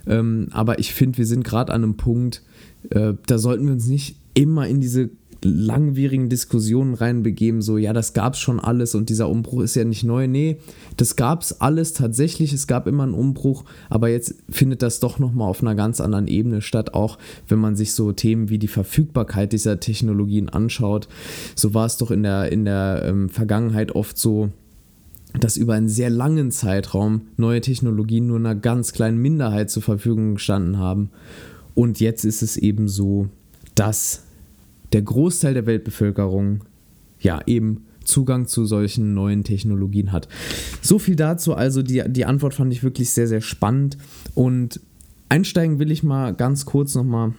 Ähm, 0.05 0.47
aber 0.51 0.79
ich 0.79 0.93
finde, 0.93 1.17
wir 1.17 1.25
sind 1.25 1.43
gerade 1.43 1.73
an 1.73 1.83
einem 1.83 1.97
Punkt, 1.97 2.43
äh, 2.89 3.13
da 3.25 3.37
sollten 3.37 3.65
wir 3.65 3.73
uns 3.73 3.87
nicht 3.87 4.17
immer 4.33 4.67
in 4.67 4.81
diese 4.81 5.09
langwierigen 5.43 6.29
Diskussionen 6.29 6.93
reinbegeben, 6.93 7.61
so, 7.61 7.77
ja, 7.77 7.93
das 7.93 8.13
gab 8.13 8.33
es 8.33 8.39
schon 8.39 8.59
alles 8.59 8.95
und 8.95 9.09
dieser 9.09 9.29
Umbruch 9.29 9.61
ist 9.61 9.75
ja 9.75 9.83
nicht 9.83 10.03
neu. 10.03 10.27
Nee, 10.27 10.57
das 10.97 11.15
gab 11.15 11.41
es 11.41 11.61
alles 11.61 11.93
tatsächlich, 11.93 12.53
es 12.53 12.67
gab 12.67 12.87
immer 12.87 13.03
einen 13.03 13.13
Umbruch, 13.13 13.65
aber 13.89 14.09
jetzt 14.09 14.35
findet 14.49 14.81
das 14.81 14.99
doch 14.99 15.19
nochmal 15.19 15.49
auf 15.49 15.61
einer 15.61 15.75
ganz 15.75 16.01
anderen 16.01 16.27
Ebene 16.27 16.61
statt, 16.61 16.93
auch 16.93 17.17
wenn 17.47 17.59
man 17.59 17.75
sich 17.75 17.93
so 17.93 18.11
Themen 18.11 18.49
wie 18.49 18.59
die 18.59 18.67
Verfügbarkeit 18.67 19.53
dieser 19.53 19.79
Technologien 19.79 20.49
anschaut. 20.49 21.07
So 21.55 21.73
war 21.73 21.85
es 21.85 21.97
doch 21.97 22.11
in 22.11 22.23
der, 22.23 22.51
in 22.51 22.65
der 22.65 23.03
ähm, 23.05 23.29
Vergangenheit 23.29 23.93
oft 23.95 24.17
so, 24.17 24.49
dass 25.39 25.57
über 25.57 25.73
einen 25.73 25.89
sehr 25.89 26.09
langen 26.09 26.51
Zeitraum 26.51 27.21
neue 27.37 27.61
Technologien 27.61 28.27
nur 28.27 28.37
einer 28.37 28.55
ganz 28.55 28.93
kleinen 28.93 29.17
Minderheit 29.17 29.69
zur 29.69 29.83
Verfügung 29.83 30.35
gestanden 30.35 30.77
haben. 30.77 31.09
Und 31.75 31.99
jetzt 31.99 32.23
ist 32.23 32.43
es 32.43 32.55
eben 32.55 32.87
so, 32.87 33.29
dass 33.75 34.23
der 34.93 35.01
Großteil 35.01 35.53
der 35.53 35.65
Weltbevölkerung 35.65 36.63
ja 37.19 37.41
eben 37.45 37.85
Zugang 38.03 38.47
zu 38.47 38.65
solchen 38.65 39.13
neuen 39.13 39.43
Technologien 39.43 40.11
hat. 40.11 40.27
So 40.81 40.99
viel 40.99 41.15
dazu. 41.15 41.53
Also 41.53 41.81
die, 41.81 42.03
die 42.07 42.25
Antwort 42.25 42.53
fand 42.53 42.73
ich 42.73 42.83
wirklich 42.83 43.11
sehr, 43.11 43.27
sehr 43.27 43.41
spannend. 43.41 43.97
Und 44.35 44.81
einsteigen 45.29 45.79
will 45.79 45.91
ich 45.91 46.03
mal 46.03 46.33
ganz 46.33 46.65
kurz 46.65 46.95
nochmal 46.95 47.33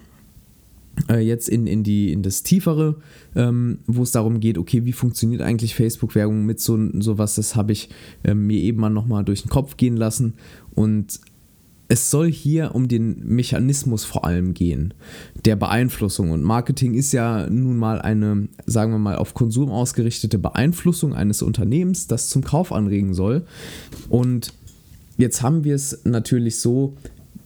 äh, 1.09 1.19
jetzt 1.19 1.49
in, 1.49 1.67
in, 1.67 1.83
die, 1.83 2.13
in 2.13 2.23
das 2.23 2.43
Tiefere, 2.43 2.97
ähm, 3.35 3.79
wo 3.87 4.03
es 4.03 4.13
darum 4.13 4.41
geht, 4.41 4.59
okay, 4.59 4.85
wie 4.85 4.93
funktioniert 4.93 5.43
eigentlich 5.43 5.75
Facebook-Werbung 5.75 6.47
mit 6.47 6.61
so 6.61 6.79
sowas, 7.01 7.35
das 7.35 7.57
habe 7.57 7.73
ich 7.73 7.89
äh, 8.23 8.35
mir 8.35 8.61
eben 8.61 8.81
mal 8.81 8.91
nochmal 8.91 9.25
durch 9.25 9.43
den 9.43 9.51
Kopf 9.51 9.77
gehen 9.77 9.97
lassen 9.97 10.35
und 10.75 11.21
es 11.95 12.11
soll 12.11 12.29
hier 12.29 12.75
um 12.75 12.89
den 12.89 13.25
Mechanismus 13.25 14.05
vor 14.05 14.25
allem 14.25 14.53
gehen, 14.53 14.95
der 15.45 15.55
Beeinflussung. 15.55 16.33
Und 16.33 16.43
Marketing 16.43 16.95
ist 16.95 17.13
ja 17.13 17.49
nun 17.49 17.77
mal 17.77 18.03
eine, 18.03 18.49
sagen 18.67 18.91
wir 18.91 18.99
mal, 18.99 19.15
auf 19.15 19.33
Konsum 19.33 19.71
ausgerichtete 19.71 20.39
Beeinflussung 20.39 21.15
eines 21.15 21.41
Unternehmens, 21.41 22.09
das 22.09 22.31
zum 22.31 22.43
Kauf 22.43 22.73
anregen 22.73 23.15
soll. 23.15 23.47
Und 24.09 24.53
jetzt 25.19 25.43
haben 25.43 25.63
wir 25.63 25.77
es 25.77 26.01
natürlich 26.03 26.59
so, 26.59 26.97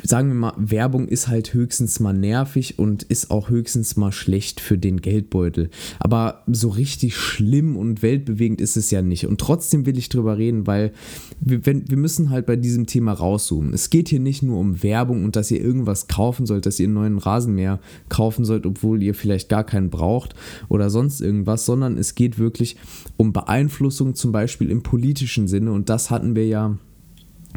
sagen 0.03 0.29
wir 0.29 0.35
mal, 0.35 0.55
Werbung 0.57 1.09
ist 1.09 1.29
halt 1.29 1.55
höchstens 1.55 1.99
mal 2.01 2.13
nervig 2.13 2.79
und 2.79 3.03
ist 3.03 3.31
auch 3.31 3.51
höchstens 3.51 3.97
mal 3.97 4.13
schlecht 4.13 4.61
für 4.61 4.79
den 4.79 5.01
Geldbeutel. 5.01 5.71
Aber 5.99 6.45
so 6.47 6.69
richtig 6.69 7.17
schlimm 7.17 7.77
und 7.77 8.03
weltbewegend 8.03 8.61
ist 8.61 8.77
es 8.77 8.91
ja 8.91 9.03
nicht. 9.03 9.27
Und 9.27 9.41
trotzdem 9.41 9.87
will 9.87 9.99
ich 9.99 10.09
drüber 10.09 10.39
reden, 10.39 10.67
weil 10.67 10.93
wir, 11.41 11.67
wenn, 11.67 11.89
wir 11.91 11.97
müssen 11.97 12.31
halt 12.31 12.47
bei 12.47 12.57
diesem 12.57 12.87
Thema 12.87 13.13
rauszoomen. 13.13 13.75
Es 13.75 13.91
geht 13.91 14.09
hier 14.09 14.21
nicht 14.21 14.43
nur 14.43 14.59
um 14.59 14.83
Werbung 14.83 15.25
und 15.25 15.37
dass 15.37 15.51
ihr 15.51 15.61
irgendwas 15.61 16.07
kaufen 16.07 16.47
sollt, 16.47 16.67
dass 16.67 16.79
ihr 16.79 16.87
einen 16.87 16.95
neuen 16.95 17.19
Rasenmäher 17.19 17.81
kaufen 18.09 18.45
sollt, 18.45 18.67
obwohl 18.67 19.03
ihr 19.03 19.15
vielleicht 19.15 19.49
gar 19.49 19.65
keinen 19.65 19.91
braucht 19.91 20.35
oder 20.69 20.91
sonst 20.91 21.21
irgendwas, 21.21 21.67
sondern 21.67 21.99
es 21.99 22.15
geht 22.15 22.39
wirklich 22.39 22.77
um 23.17 23.33
Beeinflussung 23.33 24.15
zum 24.15 24.31
Beispiel 24.31 24.71
im 24.71 24.83
politischen 24.83 25.49
Sinne. 25.49 25.73
Und 25.73 25.89
das 25.89 26.11
hatten 26.11 26.37
wir 26.37 26.47
ja 26.47 26.79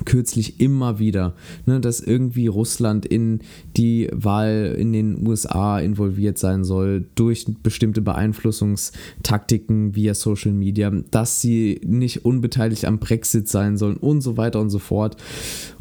kürzlich 0.06 0.60
immer 0.60 1.00
wieder, 1.00 1.36
ne, 1.66 1.80
dass 1.80 2.00
irgendwie 2.00 2.48
Russland 2.48 3.06
in 3.06 3.40
die 3.78 4.10
Wahl 4.14 4.76
in 4.78 4.94
den 4.94 5.28
USA 5.28 5.80
involviert 5.80 6.38
sein 6.38 6.64
soll 6.64 7.06
durch 7.16 7.46
bestimmte 7.62 8.02
Beeinflussungstaktiken 8.02 9.96
via 9.96 10.14
Social 10.14 10.54
Media, 10.54 10.92
dass 11.12 11.42
sie 11.42 11.82
nicht 11.86 12.26
unbeteiligt 12.26 12.86
am 12.86 13.00
Brexit 13.00 13.48
sein 13.48 13.78
sollen 13.78 13.98
und 13.98 14.22
so 14.22 14.38
weiter 14.38 14.60
und 14.60 14.70
so 14.70 14.80
fort. 14.80 15.18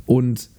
Und 0.07 0.51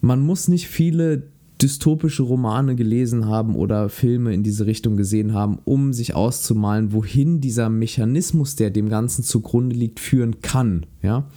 man 0.00 0.20
muss 0.20 0.48
nicht 0.48 0.68
viele 0.68 1.24
dystopische 1.62 2.24
Romane 2.24 2.74
gelesen 2.74 3.26
haben 3.26 3.54
oder 3.54 3.88
Filme 3.88 4.34
in 4.34 4.42
diese 4.42 4.66
Richtung 4.66 4.96
gesehen 4.96 5.32
haben, 5.32 5.58
um 5.64 5.92
sich 5.92 6.14
auszumalen, 6.14 6.92
wohin 6.92 7.40
dieser 7.40 7.68
Mechanismus, 7.68 8.56
der 8.56 8.70
dem 8.70 8.88
Ganzen 8.88 9.22
zugrunde 9.22 9.76
liegt, 9.76 10.00
führen 10.00 10.40
kann. 10.40 10.86
Ja. 11.02 11.28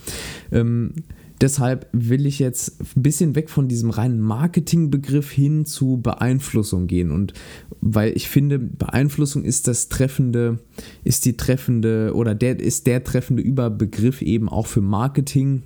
Ähm, 0.52 0.94
deshalb 1.42 1.88
will 1.92 2.26
ich 2.26 2.40
jetzt 2.40 2.80
ein 2.96 3.04
bisschen 3.04 3.36
weg 3.36 3.50
von 3.50 3.68
diesem 3.68 3.90
reinen 3.90 4.20
Marketingbegriff 4.20 5.32
hin 5.32 5.66
zu 5.66 5.98
Beeinflussung 5.98 6.88
gehen. 6.88 7.12
Und 7.12 7.34
weil 7.82 8.16
ich 8.16 8.30
finde, 8.30 8.60
Beeinflussung 8.60 9.44
ist 9.44 9.68
das 9.68 9.90
treffende, 9.90 10.60
ist 11.04 11.26
die 11.26 11.38
treffende 11.38 12.14
oder 12.16 12.36
der 12.36 12.60
ist 12.60 12.88
der 12.88 13.04
treffende 13.04 13.44
Überbegriff 13.44 14.22
eben 14.22 14.50
auch 14.50 14.68
für 14.68 14.82
Marketing. 14.82 15.64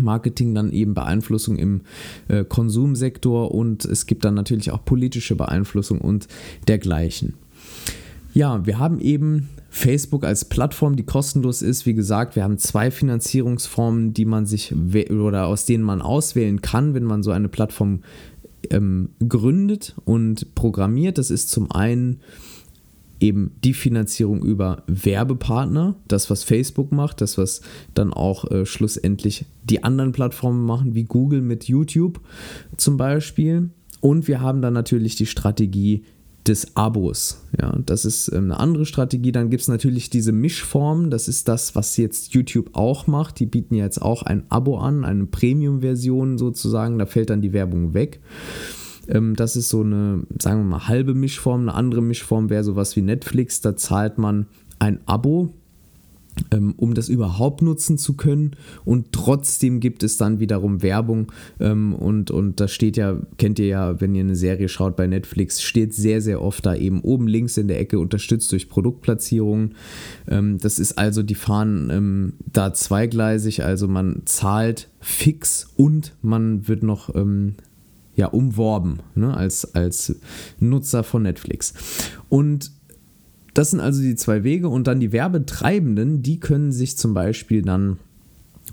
Marketing 0.00 0.54
dann 0.56 0.72
eben 0.72 0.92
Beeinflussung 0.92 1.56
im 1.56 1.82
äh, 2.26 2.44
Konsumsektor 2.44 3.54
und 3.54 3.84
es 3.84 4.06
gibt 4.06 4.24
dann 4.24 4.34
natürlich 4.34 4.72
auch 4.72 4.84
politische 4.84 5.36
Beeinflussung 5.36 6.00
und 6.00 6.26
dergleichen. 6.66 7.34
Ja, 8.34 8.66
wir 8.66 8.80
haben 8.80 8.98
eben 8.98 9.48
Facebook 9.70 10.24
als 10.24 10.44
Plattform, 10.44 10.96
die 10.96 11.04
kostenlos 11.04 11.62
ist. 11.62 11.86
Wie 11.86 11.94
gesagt, 11.94 12.34
wir 12.34 12.42
haben 12.42 12.58
zwei 12.58 12.90
Finanzierungsformen, 12.90 14.12
die 14.12 14.24
man 14.24 14.44
sich 14.44 14.74
oder 15.08 15.46
aus 15.46 15.66
denen 15.66 15.84
man 15.84 16.02
auswählen 16.02 16.60
kann, 16.60 16.94
wenn 16.94 17.04
man 17.04 17.22
so 17.22 17.30
eine 17.30 17.48
Plattform 17.48 18.00
ähm, 18.70 19.10
gründet 19.28 19.94
und 20.04 20.52
programmiert. 20.56 21.18
Das 21.18 21.30
ist 21.30 21.48
zum 21.48 21.70
einen 21.70 22.20
eben 23.20 23.52
die 23.62 23.72
Finanzierung 23.72 24.44
über 24.44 24.82
Werbepartner, 24.88 25.94
das 26.08 26.28
was 26.28 26.42
Facebook 26.42 26.90
macht, 26.90 27.20
das 27.20 27.38
was 27.38 27.60
dann 27.94 28.12
auch 28.12 28.50
äh, 28.50 28.66
schlussendlich 28.66 29.46
die 29.62 29.84
anderen 29.84 30.10
Plattformen 30.10 30.66
machen, 30.66 30.96
wie 30.96 31.04
Google 31.04 31.40
mit 31.40 31.64
YouTube 31.64 32.20
zum 32.76 32.96
Beispiel. 32.96 33.70
Und 34.00 34.26
wir 34.26 34.40
haben 34.40 34.60
dann 34.60 34.74
natürlich 34.74 35.14
die 35.14 35.26
Strategie 35.26 36.04
des 36.46 36.76
Abos. 36.76 37.42
Ja, 37.58 37.78
das 37.86 38.04
ist 38.04 38.28
ähm, 38.28 38.44
eine 38.44 38.60
andere 38.60 38.84
Strategie. 38.84 39.32
Dann 39.32 39.50
gibt 39.50 39.62
es 39.62 39.68
natürlich 39.68 40.10
diese 40.10 40.32
Mischform. 40.32 41.10
Das 41.10 41.28
ist 41.28 41.48
das, 41.48 41.74
was 41.74 41.96
jetzt 41.96 42.34
YouTube 42.34 42.70
auch 42.74 43.06
macht. 43.06 43.40
Die 43.40 43.46
bieten 43.46 43.74
jetzt 43.74 44.00
auch 44.02 44.22
ein 44.22 44.44
Abo 44.50 44.78
an, 44.78 45.04
eine 45.04 45.26
Premium-Version 45.26 46.36
sozusagen. 46.38 46.98
Da 46.98 47.06
fällt 47.06 47.30
dann 47.30 47.40
die 47.40 47.52
Werbung 47.52 47.94
weg. 47.94 48.20
Ähm, 49.08 49.36
das 49.36 49.56
ist 49.56 49.70
so 49.70 49.82
eine, 49.82 50.24
sagen 50.40 50.60
wir 50.60 50.64
mal, 50.64 50.88
halbe 50.88 51.14
Mischform. 51.14 51.62
Eine 51.62 51.74
andere 51.74 52.02
Mischform 52.02 52.50
wäre 52.50 52.64
sowas 52.64 52.94
wie 52.96 53.02
Netflix. 53.02 53.60
Da 53.60 53.76
zahlt 53.76 54.18
man 54.18 54.46
ein 54.78 55.00
Abo 55.06 55.54
um 56.76 56.94
das 56.94 57.08
überhaupt 57.08 57.62
nutzen 57.62 57.98
zu 57.98 58.14
können. 58.14 58.52
Und 58.84 59.12
trotzdem 59.12 59.80
gibt 59.80 60.02
es 60.02 60.16
dann 60.16 60.40
wiederum 60.40 60.82
Werbung. 60.82 61.32
Ähm, 61.60 61.94
und, 61.94 62.30
und 62.30 62.60
das 62.60 62.72
steht 62.72 62.96
ja, 62.96 63.18
kennt 63.38 63.58
ihr 63.58 63.66
ja, 63.66 64.00
wenn 64.00 64.14
ihr 64.14 64.22
eine 64.22 64.36
Serie 64.36 64.68
schaut 64.68 64.96
bei 64.96 65.06
Netflix, 65.06 65.62
steht 65.62 65.94
sehr, 65.94 66.20
sehr 66.20 66.42
oft 66.42 66.66
da 66.66 66.74
eben 66.74 67.00
oben 67.00 67.28
links 67.28 67.56
in 67.56 67.68
der 67.68 67.80
Ecke 67.80 67.98
unterstützt 67.98 68.50
durch 68.52 68.68
Produktplatzierungen. 68.68 69.74
Ähm, 70.28 70.58
das 70.58 70.78
ist 70.78 70.98
also, 70.98 71.22
die 71.22 71.34
fahren 71.34 72.34
da 72.52 72.72
zweigleisig, 72.72 73.64
also 73.64 73.88
man 73.88 74.22
zahlt 74.24 74.88
fix 75.00 75.70
und 75.76 76.14
man 76.22 76.66
wird 76.68 76.82
noch 76.82 77.14
ja, 78.16 78.26
umworben 78.26 79.00
ne, 79.14 79.36
als, 79.36 79.74
als 79.74 80.16
Nutzer 80.60 81.02
von 81.02 81.22
Netflix. 81.22 81.74
Und 82.28 82.72
das 83.54 83.70
sind 83.70 83.80
also 83.80 84.02
die 84.02 84.16
zwei 84.16 84.44
Wege 84.44 84.68
und 84.68 84.86
dann 84.86 85.00
die 85.00 85.12
Werbetreibenden, 85.12 86.22
die 86.22 86.40
können 86.40 86.72
sich 86.72 86.96
zum 86.98 87.14
Beispiel 87.14 87.62
dann 87.62 87.98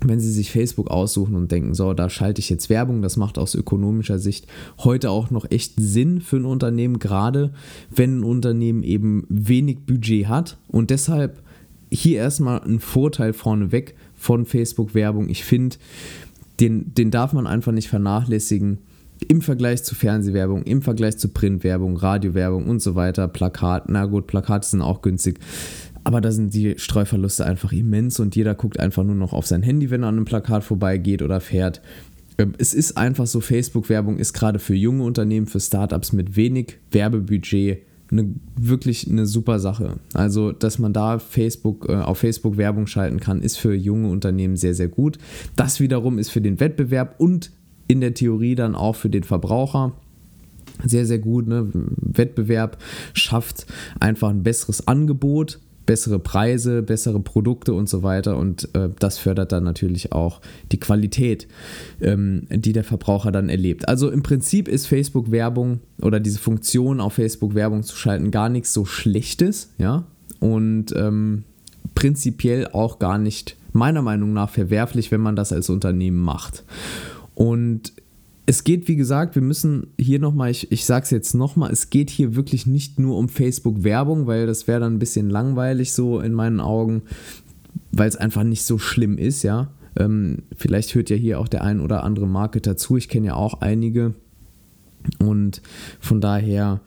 wenn 0.04 0.20
Sie 0.20 0.32
sich 0.32 0.50
Facebook 0.50 0.90
aussuchen 0.90 1.34
und 1.34 1.52
denken, 1.52 1.74
so, 1.74 1.92
da 1.92 2.08
schalte 2.08 2.40
ich 2.40 2.50
jetzt 2.50 2.70
Werbung, 2.70 3.02
das 3.02 3.16
macht 3.16 3.38
aus 3.38 3.54
ökonomischer 3.54 4.18
Sicht 4.18 4.46
heute 4.78 5.10
auch 5.10 5.30
noch 5.30 5.50
echt 5.50 5.74
Sinn 5.76 6.20
für 6.20 6.36
ein 6.36 6.44
Unternehmen, 6.44 6.98
gerade 6.98 7.52
wenn 7.94 8.18
ein 8.18 8.24
Unternehmen 8.24 8.82
eben 8.82 9.26
wenig 9.28 9.80
Budget 9.86 10.28
hat 10.28 10.56
und 10.68 10.90
deshalb 10.90 11.42
hier 11.90 12.18
erstmal 12.18 12.62
ein 12.62 12.80
Vorteil 12.80 13.32
vorneweg 13.32 13.94
von 14.16 14.46
Facebook-Werbung. 14.46 15.28
Ich 15.28 15.44
finde, 15.44 15.76
den, 16.58 16.94
den 16.94 17.10
darf 17.10 17.32
man 17.32 17.46
einfach 17.46 17.72
nicht 17.72 17.88
vernachlässigen 17.88 18.78
im 19.22 19.40
Vergleich 19.40 19.84
zu 19.84 19.94
Fernsehwerbung, 19.94 20.62
im 20.64 20.82
Vergleich 20.82 21.18
zu 21.18 21.28
Printwerbung, 21.28 21.96
Radiowerbung 21.96 22.68
und 22.68 22.80
so 22.80 22.94
weiter, 22.94 23.28
Plakat, 23.28 23.88
na 23.88 24.06
gut, 24.06 24.26
Plakate 24.26 24.66
sind 24.66 24.82
auch 24.82 25.02
günstig. 25.02 25.38
Aber 26.04 26.20
da 26.20 26.32
sind 26.32 26.52
die 26.54 26.74
Streuverluste 26.78 27.44
einfach 27.44 27.72
immens 27.72 28.18
und 28.18 28.34
jeder 28.34 28.54
guckt 28.54 28.80
einfach 28.80 29.04
nur 29.04 29.14
noch 29.14 29.32
auf 29.32 29.46
sein 29.46 29.62
Handy, 29.62 29.90
wenn 29.90 30.02
er 30.02 30.08
an 30.08 30.16
einem 30.16 30.24
Plakat 30.24 30.64
vorbeigeht 30.64 31.22
oder 31.22 31.40
fährt. 31.40 31.80
Ähm, 32.38 32.54
es 32.58 32.74
ist 32.74 32.96
einfach 32.96 33.26
so, 33.26 33.40
Facebook-Werbung 33.40 34.18
ist 34.18 34.32
gerade 34.32 34.58
für 34.58 34.74
junge 34.74 35.04
Unternehmen, 35.04 35.46
für 35.46 35.60
Startups 35.60 36.12
mit 36.12 36.36
wenig 36.36 36.78
Werbebudget 36.90 37.82
eine, 38.12 38.34
wirklich 38.56 39.08
eine 39.08 39.26
super 39.26 39.58
Sache. 39.58 39.96
Also, 40.12 40.52
dass 40.52 40.78
man 40.78 40.92
da 40.92 41.18
Facebook, 41.18 41.88
äh, 41.88 41.94
auf 41.94 42.18
Facebook 42.18 42.56
Werbung 42.56 42.86
schalten 42.86 43.20
kann, 43.20 43.42
ist 43.42 43.56
für 43.56 43.74
junge 43.74 44.08
Unternehmen 44.08 44.56
sehr, 44.56 44.74
sehr 44.74 44.88
gut. 44.88 45.18
Das 45.56 45.80
wiederum 45.80 46.18
ist 46.18 46.30
für 46.30 46.40
den 46.40 46.60
Wettbewerb 46.60 47.14
und 47.18 47.50
in 47.88 48.00
der 48.00 48.14
Theorie 48.14 48.54
dann 48.54 48.74
auch 48.74 48.96
für 48.96 49.10
den 49.10 49.24
Verbraucher 49.24 49.92
sehr, 50.84 51.06
sehr 51.06 51.18
gut. 51.18 51.46
Ne? 51.46 51.68
Wettbewerb 51.72 52.78
schafft 53.14 53.66
einfach 54.00 54.30
ein 54.30 54.42
besseres 54.42 54.86
Angebot, 54.88 55.60
bessere 55.86 56.18
Preise, 56.18 56.82
bessere 56.82 57.20
Produkte 57.20 57.74
und 57.74 57.88
so 57.88 58.02
weiter. 58.02 58.36
Und 58.36 58.68
äh, 58.74 58.88
das 58.98 59.18
fördert 59.18 59.52
dann 59.52 59.64
natürlich 59.64 60.12
auch 60.12 60.40
die 60.70 60.80
Qualität, 60.80 61.48
ähm, 62.00 62.46
die 62.50 62.72
der 62.72 62.84
Verbraucher 62.84 63.32
dann 63.32 63.48
erlebt. 63.48 63.88
Also 63.88 64.10
im 64.10 64.22
Prinzip 64.22 64.68
ist 64.68 64.86
Facebook-Werbung 64.86 65.80
oder 66.00 66.20
diese 66.20 66.38
Funktion 66.38 67.00
auf 67.00 67.14
Facebook 67.14 67.54
Werbung 67.54 67.82
zu 67.82 67.96
schalten 67.96 68.30
gar 68.30 68.48
nichts 68.48 68.72
so 68.72 68.84
Schlechtes, 68.84 69.72
ja. 69.78 70.04
Und 70.40 70.92
ähm, 70.96 71.44
prinzipiell 71.94 72.66
auch 72.66 72.98
gar 72.98 73.18
nicht 73.18 73.56
meiner 73.72 74.02
Meinung 74.02 74.32
nach 74.32 74.50
verwerflich, 74.50 75.12
wenn 75.12 75.20
man 75.20 75.36
das 75.36 75.52
als 75.52 75.70
Unternehmen 75.70 76.18
macht. 76.18 76.64
Und 77.34 77.92
es 78.46 78.64
geht, 78.64 78.88
wie 78.88 78.96
gesagt, 78.96 79.34
wir 79.34 79.42
müssen 79.42 79.88
hier 79.98 80.18
nochmal, 80.18 80.50
ich, 80.50 80.72
ich 80.72 80.84
sage 80.84 81.04
es 81.04 81.10
jetzt 81.10 81.34
nochmal, 81.34 81.70
es 81.70 81.90
geht 81.90 82.10
hier 82.10 82.34
wirklich 82.34 82.66
nicht 82.66 82.98
nur 82.98 83.16
um 83.16 83.28
Facebook-Werbung, 83.28 84.26
weil 84.26 84.46
das 84.46 84.66
wäre 84.66 84.80
dann 84.80 84.94
ein 84.94 84.98
bisschen 84.98 85.30
langweilig 85.30 85.92
so 85.92 86.20
in 86.20 86.32
meinen 86.32 86.60
Augen, 86.60 87.02
weil 87.92 88.08
es 88.08 88.16
einfach 88.16 88.42
nicht 88.42 88.64
so 88.64 88.78
schlimm 88.78 89.16
ist, 89.16 89.42
ja. 89.42 89.70
Ähm, 89.96 90.38
vielleicht 90.56 90.94
hört 90.94 91.10
ja 91.10 91.16
hier 91.16 91.38
auch 91.38 91.48
der 91.48 91.62
ein 91.64 91.80
oder 91.80 92.02
andere 92.02 92.26
Marketer 92.26 92.76
zu, 92.76 92.96
ich 92.96 93.08
kenne 93.08 93.28
ja 93.28 93.34
auch 93.34 93.60
einige 93.60 94.14
und 95.18 95.60
von 96.00 96.20
daher 96.20 96.80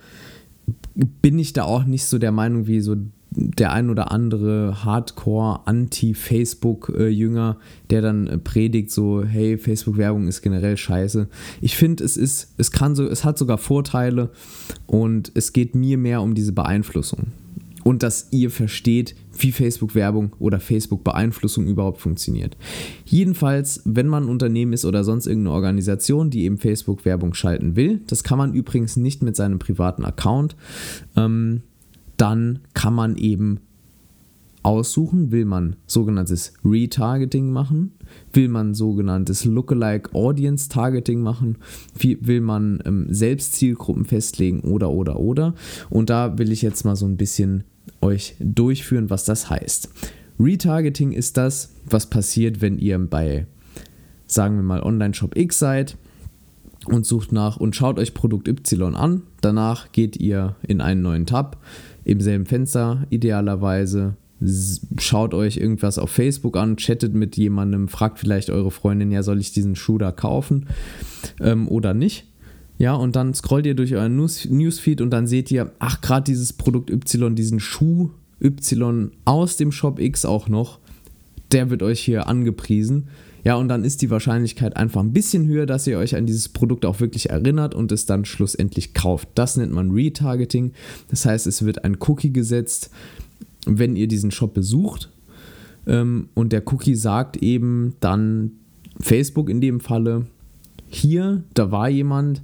bin 1.22 1.38
ich 1.38 1.54
da 1.54 1.64
auch 1.64 1.86
nicht 1.86 2.06
so 2.06 2.18
der 2.18 2.32
Meinung, 2.32 2.68
wie 2.68 2.82
so 2.82 2.96
der 3.36 3.74
ein 3.74 3.90
oder 3.90 4.12
andere 4.12 4.84
Hardcore-Anti-Facebook-Jünger, 4.84 7.58
der 7.90 8.02
dann 8.02 8.28
äh, 8.28 8.38
predigt 8.38 8.92
so, 8.92 9.24
hey, 9.24 9.58
Facebook-Werbung 9.58 10.28
ist 10.28 10.42
generell 10.42 10.78
scheiße. 10.78 11.28
Ich 11.62 11.76
finde, 11.76 12.04
es 12.04 12.18
ist, 12.18 12.54
es 12.58 12.72
kann 12.72 12.96
so, 12.96 13.08
es 13.08 13.26
hat 13.26 13.38
sogar 13.38 13.58
Vorteile 13.58 14.30
und 14.88 15.32
es 15.36 15.54
geht 15.54 15.76
mir 15.76 15.98
mehr 15.98 16.22
um 16.22 16.36
diese 16.36 16.54
Beeinflussung. 16.54 17.28
Und 17.84 18.02
dass 18.02 18.30
ihr 18.32 18.50
versteht, 18.50 19.16
wie 19.38 19.52
Facebook-Werbung 19.52 20.34
oder 20.40 20.60
Facebook-Beeinflussung 20.60 21.68
überhaupt 21.68 22.02
funktioniert. 22.02 22.58
Jedenfalls, 23.06 23.82
wenn 23.86 24.08
man 24.08 24.24
ein 24.24 24.30
Unternehmen 24.30 24.74
ist 24.74 24.86
oder 24.86 25.04
sonst 25.04 25.28
irgendeine 25.28 25.56
Organisation, 25.56 26.32
die 26.32 26.46
eben 26.46 26.58
Facebook-Werbung 26.58 27.36
schalten 27.36 27.76
will, 27.76 28.02
das 28.08 28.24
kann 28.24 28.40
man 28.40 28.54
übrigens 28.54 28.96
nicht 28.96 29.22
mit 29.22 29.36
seinem 29.36 29.60
privaten 29.60 30.04
Account. 30.04 30.56
Ähm, 31.16 31.62
dann 32.18 32.60
kann 32.74 32.94
man 32.94 33.18
eben 33.18 33.60
aussuchen, 34.66 35.32
will 35.32 35.46
man 35.46 35.76
sogenanntes 35.86 36.54
Retargeting 36.66 37.52
machen, 37.52 37.92
will 38.34 38.48
man 38.48 38.74
sogenanntes 38.74 39.46
Lookalike 39.46 40.14
Audience 40.16 40.70
Targeting 40.70 41.22
machen, 41.22 41.60
will 42.00 42.42
man 42.42 42.82
ähm, 42.84 43.06
selbst 43.10 43.54
Zielgruppen 43.54 44.06
festlegen 44.06 44.62
oder 44.62 44.90
oder 44.90 45.20
oder. 45.20 45.54
Und 45.92 46.10
da 46.10 46.40
will 46.40 46.52
ich 46.52 46.64
jetzt 46.64 46.84
mal 46.84 46.96
so 46.96 47.06
ein 47.06 47.16
bisschen 47.16 47.64
euch 48.02 48.36
durchführen, 48.40 49.12
was 49.12 49.24
das 49.24 49.52
heißt. 49.52 49.90
Retargeting 50.40 51.12
ist 51.12 51.38
das, 51.38 51.76
was 51.86 52.10
passiert, 52.10 52.60
wenn 52.60 52.80
ihr 52.80 52.98
bei, 52.98 53.46
sagen 54.26 54.56
wir 54.56 54.64
mal, 54.64 54.82
Online-Shop 54.82 55.38
X 55.38 55.60
seid 55.60 55.96
und 56.86 57.06
sucht 57.06 57.32
nach 57.32 57.58
und 57.58 57.76
schaut 57.76 58.00
euch 58.00 58.16
Produkt 58.16 58.48
Y 58.48 58.96
an. 58.96 59.22
Danach 59.42 59.92
geht 59.92 60.18
ihr 60.18 60.56
in 60.68 60.82
einen 60.82 61.02
neuen 61.04 61.26
Tab, 61.26 61.58
im 62.06 62.22
selben 62.22 62.46
Fenster 62.46 63.06
idealerweise. 63.10 64.16
Schaut 65.00 65.34
euch 65.34 65.58
irgendwas 65.58 65.98
auf 65.98 66.12
Facebook 66.12 66.56
an, 66.56 66.78
chattet 66.78 67.14
mit 67.14 67.36
jemandem, 67.36 67.88
fragt 67.88 68.20
vielleicht 68.20 68.50
eure 68.50 68.72
Freundin, 68.72 69.12
ja, 69.12 69.24
soll 69.24 69.40
ich 69.40 69.52
diesen 69.52 69.76
Schuh 69.76 69.98
da 69.98 70.12
kaufen 70.12 70.68
ähm, 71.42 71.68
oder 71.68 71.94
nicht? 71.94 72.28
Ja, 72.78 72.94
und 72.94 73.16
dann 73.16 73.34
scrollt 73.34 73.66
ihr 73.66 73.76
durch 73.76 73.96
euren 73.96 74.18
News 74.18 74.46
Newsfeed 74.46 75.02
und 75.02 75.10
dann 75.10 75.28
seht 75.28 75.50
ihr, 75.52 75.72
ach, 75.80 76.02
gerade 76.02 76.26
dieses 76.26 76.54
Produkt 76.54 76.90
Y, 76.90 77.36
diesen 77.36 77.60
Schuh 77.60 78.12
Y 78.42 79.12
aus 79.24 79.58
dem 79.58 79.72
Shop 79.72 80.00
X 80.00 80.26
auch 80.26 80.50
noch, 80.50 80.80
der 81.52 81.70
wird 81.70 81.82
euch 81.82 82.02
hier 82.02 82.28
angepriesen. 82.28 83.08
Ja, 83.46 83.56
und 83.56 83.68
dann 83.68 83.84
ist 83.84 84.02
die 84.02 84.10
Wahrscheinlichkeit 84.10 84.76
einfach 84.76 85.02
ein 85.02 85.14
bisschen 85.14 85.46
höher, 85.46 85.68
dass 85.68 85.86
ihr 85.86 86.00
euch 86.00 86.16
an 86.16 86.26
dieses 86.26 86.50
Produkt 86.50 86.84
auch 86.84 87.00
wirklich 87.00 87.30
erinnert 87.30 87.76
und 87.76 87.92
es 87.92 88.08
dann 88.08 88.26
schlussendlich 88.26 88.96
kauft. 88.96 89.30
Das 89.36 89.56
nennt 89.56 89.72
man 89.72 89.92
Retargeting. 89.92 90.74
Das 91.10 91.28
heißt, 91.28 91.46
es 91.46 91.64
wird 91.64 91.86
ein 91.86 91.98
Cookie 92.08 92.34
gesetzt, 92.34 92.90
wenn 93.68 93.96
ihr 93.96 94.08
diesen 94.08 94.32
Shop 94.32 94.56
besucht. 94.56 95.12
Ähm, 95.86 96.30
und 96.34 96.54
der 96.54 96.64
Cookie 96.74 96.96
sagt 96.96 97.38
eben 97.38 97.94
dann 98.00 98.54
Facebook 99.00 99.50
in 99.52 99.62
dem 99.62 99.80
Falle, 99.80 100.26
hier, 100.88 101.44
da 101.54 101.70
war 101.70 101.88
jemand, 101.88 102.42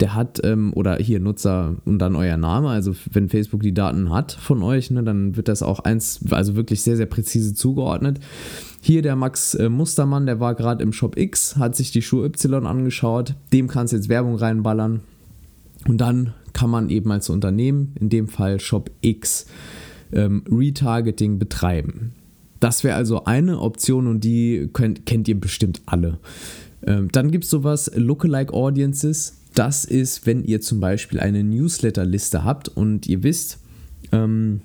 der 0.00 0.14
hat, 0.14 0.40
ähm, 0.42 0.72
oder 0.74 0.96
hier 0.96 1.20
Nutzer 1.20 1.76
und 1.84 1.98
dann 2.00 2.16
euer 2.16 2.36
Name, 2.36 2.70
also 2.70 2.94
wenn 3.12 3.28
Facebook 3.28 3.62
die 3.62 3.74
Daten 3.74 4.10
hat 4.10 4.32
von 4.32 4.62
euch, 4.62 4.90
ne, 4.90 5.04
dann 5.04 5.36
wird 5.36 5.46
das 5.46 5.62
auch 5.62 5.80
eins, 5.80 6.20
also 6.30 6.56
wirklich 6.56 6.82
sehr, 6.82 6.96
sehr 6.96 7.06
präzise 7.06 7.54
zugeordnet. 7.54 8.18
Hier 8.80 9.02
der 9.02 9.14
Max 9.14 9.54
äh, 9.54 9.68
Mustermann, 9.68 10.26
der 10.26 10.40
war 10.40 10.54
gerade 10.54 10.82
im 10.82 10.92
Shop 10.92 11.16
X, 11.18 11.56
hat 11.56 11.76
sich 11.76 11.92
die 11.92 12.02
Schuhe 12.02 12.26
Y 12.26 12.66
angeschaut, 12.66 13.34
dem 13.52 13.68
kannst 13.68 13.92
du 13.92 13.96
jetzt 13.96 14.08
Werbung 14.08 14.36
reinballern 14.36 15.00
und 15.86 16.00
dann 16.00 16.34
kann 16.52 16.70
man 16.70 16.88
eben 16.90 17.10
als 17.12 17.28
Unternehmen, 17.28 17.94
in 18.00 18.08
dem 18.08 18.28
Fall 18.28 18.58
Shop 18.58 18.90
X, 19.02 19.46
ähm, 20.12 20.44
Retargeting 20.50 21.38
betreiben. 21.38 22.12
Das 22.58 22.84
wäre 22.84 22.96
also 22.96 23.24
eine 23.24 23.60
Option 23.60 24.06
und 24.06 24.24
die 24.24 24.68
könnt, 24.72 25.06
kennt 25.06 25.28
ihr 25.28 25.38
bestimmt 25.38 25.82
alle. 25.86 26.18
Ähm, 26.86 27.08
dann 27.12 27.30
gibt 27.30 27.44
es 27.44 27.50
sowas 27.50 27.90
Lookalike 27.94 28.52
Audiences. 28.52 29.38
Das 29.54 29.84
ist, 29.84 30.26
wenn 30.26 30.44
ihr 30.44 30.60
zum 30.60 30.80
Beispiel 30.80 31.20
eine 31.20 31.42
Newsletterliste 31.42 32.44
habt 32.44 32.68
und 32.68 33.06
ihr 33.06 33.22
wisst, 33.22 33.58
ähm, 34.12 34.60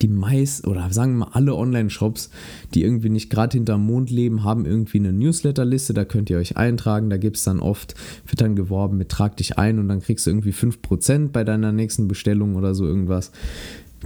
die 0.00 0.08
meist 0.08 0.66
oder 0.66 0.90
sagen 0.92 1.12
wir 1.12 1.26
mal 1.26 1.32
alle 1.32 1.54
Online-Shops, 1.54 2.30
die 2.74 2.82
irgendwie 2.82 3.10
nicht 3.10 3.30
gerade 3.30 3.56
hinterm 3.56 3.84
Mond 3.84 4.10
leben, 4.10 4.44
haben 4.44 4.66
irgendwie 4.66 4.98
eine 4.98 5.12
Newsletterliste, 5.12 5.94
da 5.94 6.04
könnt 6.04 6.30
ihr 6.30 6.38
euch 6.38 6.56
eintragen, 6.56 7.10
da 7.10 7.16
gibt 7.16 7.36
es 7.36 7.44
dann 7.44 7.60
oft, 7.60 7.94
wird 8.26 8.40
dann 8.40 8.56
geworben 8.56 8.96
mit 8.96 9.08
trag 9.08 9.36
dich 9.36 9.58
ein 9.58 9.78
und 9.78 9.88
dann 9.88 10.00
kriegst 10.00 10.26
du 10.26 10.30
irgendwie 10.30 10.52
5% 10.52 11.28
bei 11.28 11.44
deiner 11.44 11.72
nächsten 11.72 12.08
Bestellung 12.08 12.56
oder 12.56 12.74
so 12.74 12.86
irgendwas. 12.86 13.30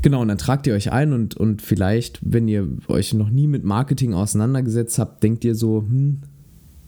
Genau, 0.02 0.22
und 0.22 0.28
dann 0.28 0.38
tragt 0.38 0.66
ihr 0.66 0.74
euch 0.74 0.92
ein 0.92 1.12
und, 1.12 1.36
und 1.36 1.62
vielleicht, 1.62 2.20
wenn 2.22 2.46
ihr 2.46 2.68
euch 2.86 3.14
noch 3.14 3.30
nie 3.30 3.46
mit 3.46 3.64
Marketing 3.64 4.14
auseinandergesetzt 4.14 4.98
habt, 4.98 5.22
denkt 5.22 5.44
ihr 5.44 5.54
so, 5.54 5.80
hm, 5.80 6.20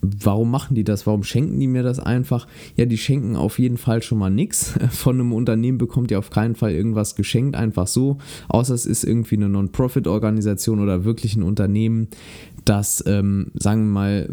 warum 0.01 0.49
machen 0.51 0.75
die 0.75 0.83
das? 0.83 1.05
Warum 1.05 1.23
schenken 1.23 1.59
die 1.59 1.67
mir 1.67 1.83
das 1.83 1.99
einfach? 1.99 2.47
Ja, 2.75 2.85
die 2.85 2.97
schenken 2.97 3.35
auf 3.35 3.59
jeden 3.59 3.77
Fall 3.77 4.01
schon 4.01 4.17
mal 4.17 4.29
nichts. 4.29 4.73
Von 4.91 5.19
einem 5.19 5.33
Unternehmen 5.33 5.77
bekommt 5.77 6.11
ihr 6.11 6.19
auf 6.19 6.29
keinen 6.29 6.55
Fall 6.55 6.71
irgendwas 6.71 7.15
geschenkt, 7.15 7.55
einfach 7.55 7.87
so. 7.87 8.17
Außer 8.47 8.73
es 8.73 8.85
ist 8.85 9.03
irgendwie 9.03 9.35
eine 9.35 9.49
Non-Profit-Organisation 9.49 10.79
oder 10.79 11.05
wirklich 11.05 11.35
ein 11.35 11.43
Unternehmen, 11.43 12.07
das, 12.65 13.03
ähm, 13.07 13.51
sagen 13.55 13.85
wir 13.85 13.91
mal, 13.91 14.29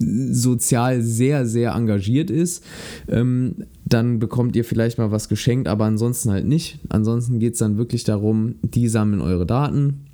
sozial 0.00 1.02
sehr, 1.02 1.46
sehr 1.46 1.72
engagiert 1.72 2.30
ist, 2.30 2.64
ähm, 3.08 3.64
dann 3.84 4.18
bekommt 4.18 4.54
ihr 4.54 4.64
vielleicht 4.64 4.98
mal 4.98 5.10
was 5.10 5.28
geschenkt, 5.28 5.66
aber 5.66 5.86
ansonsten 5.86 6.30
halt 6.30 6.46
nicht. 6.46 6.78
Ansonsten 6.88 7.40
geht 7.40 7.54
es 7.54 7.58
dann 7.58 7.78
wirklich 7.78 8.04
darum, 8.04 8.56
die 8.62 8.88
sammeln 8.88 9.20
eure 9.20 9.46
Daten 9.46 10.04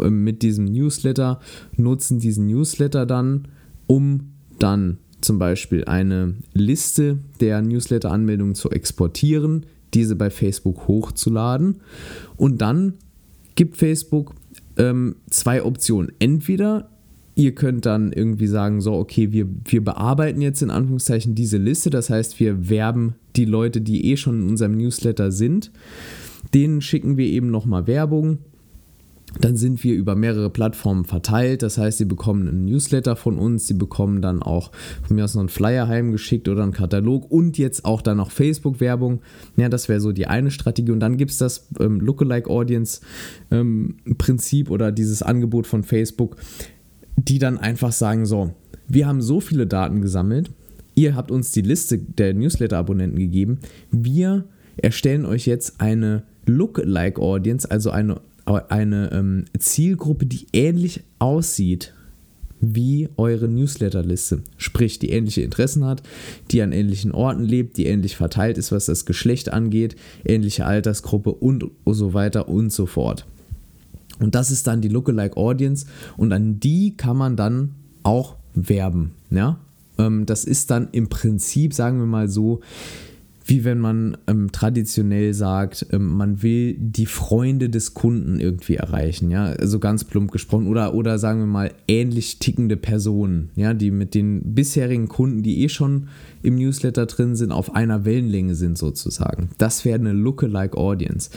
äh, 0.00 0.10
mit 0.10 0.42
diesem 0.42 0.64
Newsletter, 0.64 1.40
nutzen 1.76 2.18
diesen 2.18 2.46
Newsletter 2.46 3.06
dann 3.06 3.46
um 3.88 4.34
dann 4.60 4.98
zum 5.20 5.40
Beispiel 5.40 5.84
eine 5.84 6.34
Liste 6.52 7.18
der 7.40 7.60
Newsletter-Anmeldungen 7.60 8.54
zu 8.54 8.70
exportieren, 8.70 9.66
diese 9.94 10.14
bei 10.14 10.30
Facebook 10.30 10.86
hochzuladen. 10.86 11.80
Und 12.36 12.60
dann 12.60 12.94
gibt 13.56 13.76
Facebook 13.76 14.34
ähm, 14.76 15.16
zwei 15.28 15.64
Optionen. 15.64 16.12
Entweder 16.20 16.88
ihr 17.34 17.54
könnt 17.54 17.86
dann 17.86 18.12
irgendwie 18.12 18.46
sagen, 18.46 18.80
so, 18.80 18.94
okay, 18.94 19.32
wir, 19.32 19.46
wir 19.64 19.82
bearbeiten 19.82 20.40
jetzt 20.40 20.62
in 20.62 20.70
Anführungszeichen 20.70 21.34
diese 21.34 21.56
Liste, 21.56 21.88
das 21.90 22.10
heißt, 22.10 22.40
wir 22.40 22.68
werben 22.68 23.14
die 23.36 23.44
Leute, 23.44 23.80
die 23.80 24.10
eh 24.10 24.16
schon 24.16 24.42
in 24.42 24.48
unserem 24.48 24.76
Newsletter 24.76 25.30
sind, 25.30 25.70
denen 26.52 26.80
schicken 26.80 27.16
wir 27.16 27.26
eben 27.26 27.50
nochmal 27.50 27.86
Werbung 27.86 28.38
dann 29.40 29.56
sind 29.56 29.84
wir 29.84 29.94
über 29.94 30.16
mehrere 30.16 30.50
Plattformen 30.50 31.04
verteilt. 31.04 31.62
Das 31.62 31.78
heißt, 31.78 31.98
sie 31.98 32.04
bekommen 32.06 32.48
einen 32.48 32.64
Newsletter 32.64 33.14
von 33.14 33.38
uns, 33.38 33.66
sie 33.66 33.74
bekommen 33.74 34.22
dann 34.22 34.42
auch 34.42 34.72
von 35.06 35.16
mir 35.16 35.24
aus 35.24 35.34
noch 35.34 35.40
einen 35.40 35.48
Flyer 35.48 35.86
heimgeschickt 35.86 36.48
oder 36.48 36.62
einen 36.62 36.72
Katalog 36.72 37.30
und 37.30 37.58
jetzt 37.58 37.84
auch 37.84 38.00
dann 38.00 38.16
noch 38.16 38.30
Facebook-Werbung. 38.30 39.20
Ja, 39.56 39.68
das 39.68 39.88
wäre 39.88 40.00
so 40.00 40.12
die 40.12 40.26
eine 40.26 40.50
Strategie. 40.50 40.92
Und 40.92 41.00
dann 41.00 41.16
gibt 41.16 41.30
es 41.30 41.38
das 41.38 41.68
ähm, 41.78 42.00
Lookalike 42.00 42.48
Audience 42.48 43.00
ähm, 43.50 43.96
oder 44.68 44.92
dieses 44.92 45.22
Angebot 45.22 45.66
von 45.66 45.82
Facebook, 45.82 46.36
die 47.16 47.38
dann 47.38 47.58
einfach 47.58 47.92
sagen: 47.92 48.24
So, 48.24 48.54
wir 48.88 49.06
haben 49.06 49.20
so 49.20 49.40
viele 49.40 49.66
Daten 49.66 50.00
gesammelt, 50.00 50.50
ihr 50.94 51.14
habt 51.14 51.30
uns 51.30 51.52
die 51.52 51.62
Liste 51.62 51.98
der 51.98 52.32
Newsletter-Abonnenten 52.34 53.18
gegeben, 53.18 53.58
wir 53.90 54.44
erstellen 54.78 55.26
euch 55.26 55.46
jetzt 55.46 55.80
eine 55.80 56.22
Lookalike 56.46 57.20
Audience, 57.20 57.70
also 57.70 57.90
eine 57.90 58.20
eine 58.54 59.12
ähm, 59.12 59.44
Zielgruppe, 59.58 60.26
die 60.26 60.46
ähnlich 60.52 61.02
aussieht 61.18 61.94
wie 62.60 63.08
eure 63.16 63.48
Newsletterliste. 63.48 64.42
Sprich, 64.56 64.98
die 64.98 65.10
ähnliche 65.10 65.42
Interessen 65.42 65.84
hat, 65.84 66.02
die 66.50 66.60
an 66.62 66.72
ähnlichen 66.72 67.12
Orten 67.12 67.44
lebt, 67.44 67.76
die 67.76 67.86
ähnlich 67.86 68.16
verteilt 68.16 68.58
ist, 68.58 68.72
was 68.72 68.86
das 68.86 69.06
Geschlecht 69.06 69.52
angeht, 69.52 69.96
ähnliche 70.24 70.66
Altersgruppe 70.66 71.30
und 71.32 71.70
so 71.86 72.14
weiter 72.14 72.48
und 72.48 72.72
so 72.72 72.86
fort. 72.86 73.26
Und 74.18 74.34
das 74.34 74.50
ist 74.50 74.66
dann 74.66 74.80
die 74.80 74.88
Lookalike 74.88 75.36
Audience 75.36 75.86
und 76.16 76.32
an 76.32 76.58
die 76.58 76.96
kann 76.96 77.16
man 77.16 77.36
dann 77.36 77.74
auch 78.02 78.36
werben. 78.54 79.12
Ja? 79.30 79.60
Ähm, 79.98 80.26
das 80.26 80.44
ist 80.44 80.70
dann 80.70 80.88
im 80.92 81.08
Prinzip, 81.08 81.74
sagen 81.74 81.98
wir 81.98 82.06
mal 82.06 82.28
so, 82.28 82.60
wie 83.48 83.64
wenn 83.64 83.78
man 83.78 84.18
ähm, 84.26 84.52
traditionell 84.52 85.32
sagt, 85.32 85.86
ähm, 85.90 86.16
man 86.16 86.42
will 86.42 86.76
die 86.78 87.06
Freunde 87.06 87.70
des 87.70 87.94
Kunden 87.94 88.40
irgendwie 88.40 88.76
erreichen, 88.76 89.30
ja, 89.30 89.46
also 89.46 89.78
ganz 89.78 90.04
plump 90.04 90.30
gesprochen 90.30 90.66
oder 90.66 90.94
oder 90.94 91.18
sagen 91.18 91.40
wir 91.40 91.46
mal 91.46 91.72
ähnlich 91.88 92.38
tickende 92.38 92.76
Personen, 92.76 93.48
ja, 93.56 93.72
die 93.72 93.90
mit 93.90 94.14
den 94.14 94.54
bisherigen 94.54 95.08
Kunden, 95.08 95.42
die 95.42 95.64
eh 95.64 95.70
schon 95.70 96.08
im 96.42 96.56
Newsletter 96.56 97.06
drin 97.06 97.36
sind, 97.36 97.50
auf 97.50 97.74
einer 97.74 98.04
Wellenlänge 98.04 98.54
sind 98.54 98.76
sozusagen. 98.76 99.48
Das 99.56 99.86
wäre 99.86 99.98
eine 99.98 100.12
Lookalike 100.12 100.76
Audience. 100.76 101.30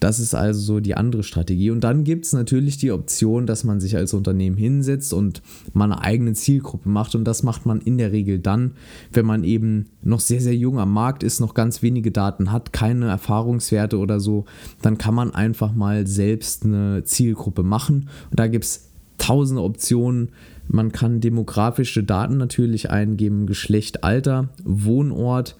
Das 0.00 0.20
ist 0.20 0.34
also 0.34 0.60
so 0.60 0.80
die 0.80 0.96
andere 0.96 1.22
Strategie. 1.22 1.70
Und 1.70 1.82
dann 1.82 2.04
gibt 2.04 2.24
es 2.24 2.32
natürlich 2.32 2.78
die 2.78 2.92
Option, 2.92 3.46
dass 3.46 3.64
man 3.64 3.80
sich 3.80 3.96
als 3.96 4.14
Unternehmen 4.14 4.56
hinsetzt 4.56 5.12
und 5.12 5.42
man 5.72 5.92
eine 5.92 6.02
eigene 6.02 6.34
Zielgruppe 6.34 6.88
macht. 6.88 7.14
Und 7.14 7.24
das 7.24 7.42
macht 7.42 7.66
man 7.66 7.80
in 7.80 7.98
der 7.98 8.12
Regel 8.12 8.38
dann, 8.38 8.72
wenn 9.12 9.26
man 9.26 9.44
eben 9.44 9.86
noch 10.02 10.20
sehr, 10.20 10.40
sehr 10.40 10.54
jung 10.54 10.78
am 10.78 10.92
Markt 10.92 11.22
ist, 11.22 11.40
noch 11.40 11.54
ganz 11.54 11.82
wenige 11.82 12.12
Daten 12.12 12.52
hat, 12.52 12.72
keine 12.72 13.06
Erfahrungswerte 13.06 13.98
oder 13.98 14.20
so. 14.20 14.44
Dann 14.82 14.98
kann 14.98 15.14
man 15.14 15.34
einfach 15.34 15.74
mal 15.74 16.06
selbst 16.06 16.64
eine 16.64 17.02
Zielgruppe 17.04 17.62
machen. 17.62 18.08
Und 18.30 18.38
da 18.38 18.46
gibt 18.46 18.64
es 18.64 18.88
tausende 19.18 19.62
Optionen. 19.62 20.30
Man 20.68 20.92
kann 20.92 21.20
demografische 21.20 22.04
Daten 22.04 22.36
natürlich 22.36 22.90
eingeben, 22.90 23.46
Geschlecht, 23.46 24.04
Alter, 24.04 24.50
Wohnort. 24.64 25.56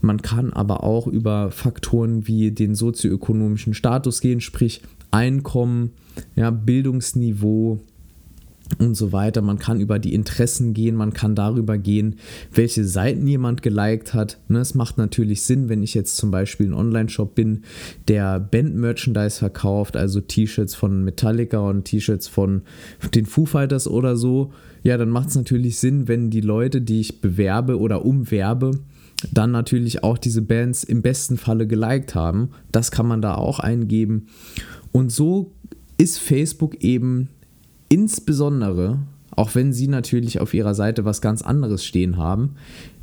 Man 0.00 0.22
kann 0.22 0.52
aber 0.52 0.84
auch 0.84 1.06
über 1.06 1.50
Faktoren 1.50 2.26
wie 2.26 2.50
den 2.50 2.74
sozioökonomischen 2.74 3.74
Status 3.74 4.20
gehen, 4.20 4.40
sprich 4.40 4.82
Einkommen, 5.10 5.92
ja, 6.36 6.50
Bildungsniveau 6.50 7.80
und 8.78 8.94
so 8.94 9.12
weiter. 9.12 9.40
Man 9.40 9.58
kann 9.58 9.80
über 9.80 9.98
die 9.98 10.12
Interessen 10.12 10.74
gehen, 10.74 10.94
man 10.94 11.12
kann 11.12 11.34
darüber 11.34 11.78
gehen, 11.78 12.16
welche 12.52 12.84
Seiten 12.84 13.26
jemand 13.26 13.62
geliked 13.62 14.12
hat. 14.14 14.38
Ne, 14.48 14.58
es 14.58 14.74
macht 14.74 14.98
natürlich 14.98 15.42
Sinn, 15.42 15.68
wenn 15.68 15.82
ich 15.82 15.94
jetzt 15.94 16.16
zum 16.16 16.30
Beispiel 16.30 16.66
ein 16.66 16.74
Online-Shop 16.74 17.34
bin, 17.34 17.62
der 18.08 18.38
Band-Merchandise 18.40 19.38
verkauft, 19.38 19.96
also 19.96 20.20
T-Shirts 20.20 20.74
von 20.74 21.04
Metallica 21.04 21.58
und 21.58 21.84
T-Shirts 21.84 22.28
von 22.28 22.62
den 23.14 23.26
Foo 23.26 23.46
Fighters 23.46 23.88
oder 23.88 24.16
so. 24.16 24.52
Ja, 24.82 24.96
dann 24.96 25.08
macht 25.08 25.30
es 25.30 25.36
natürlich 25.36 25.78
Sinn, 25.78 26.06
wenn 26.06 26.30
die 26.30 26.40
Leute, 26.40 26.82
die 26.82 27.00
ich 27.00 27.20
bewerbe 27.20 27.78
oder 27.78 28.04
umwerbe, 28.04 28.72
dann 29.32 29.50
natürlich 29.50 30.04
auch 30.04 30.18
diese 30.18 30.42
Bands 30.42 30.84
im 30.84 31.02
besten 31.02 31.36
Falle 31.36 31.66
geliked 31.66 32.14
haben. 32.14 32.50
Das 32.70 32.90
kann 32.90 33.06
man 33.06 33.20
da 33.20 33.34
auch 33.34 33.58
eingeben. 33.58 34.26
Und 34.92 35.10
so 35.10 35.52
ist 35.96 36.18
Facebook 36.18 36.82
eben 36.82 37.28
insbesondere, 37.88 39.00
auch 39.30 39.54
wenn 39.54 39.72
sie 39.72 39.88
natürlich 39.88 40.40
auf 40.40 40.54
ihrer 40.54 40.74
Seite 40.74 41.04
was 41.04 41.20
ganz 41.20 41.42
anderes 41.42 41.84
stehen 41.84 42.16
haben, 42.16 42.54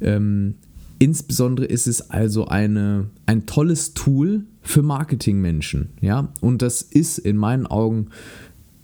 ähm, 0.02 0.56
insbesondere 1.00 1.66
ist 1.66 1.88
es 1.88 2.10
also 2.10 2.48
eine, 2.48 3.08
ein 3.26 3.46
tolles 3.46 3.94
Tool 3.94 4.46
für 4.62 4.82
Marketingmenschen. 4.82 5.90
Ja? 6.02 6.30
Und 6.42 6.62
das 6.62 6.82
ist 6.82 7.18
in 7.18 7.38
meinen 7.38 7.68
Augen 7.68 8.08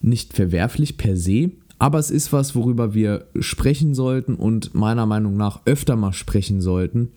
nicht 0.02 0.34
verwerflich 0.34 0.98
per 0.98 1.16
se, 1.16 1.52
aber 1.82 1.98
es 1.98 2.12
ist 2.12 2.32
was, 2.32 2.54
worüber 2.54 2.94
wir 2.94 3.26
sprechen 3.40 3.96
sollten 3.96 4.36
und 4.36 4.76
meiner 4.76 5.08
Meinung 5.08 5.36
nach 5.36 5.62
öfter 5.66 5.96
mal 5.96 6.14
sprechen 6.14 6.62
sollten. 6.62 7.10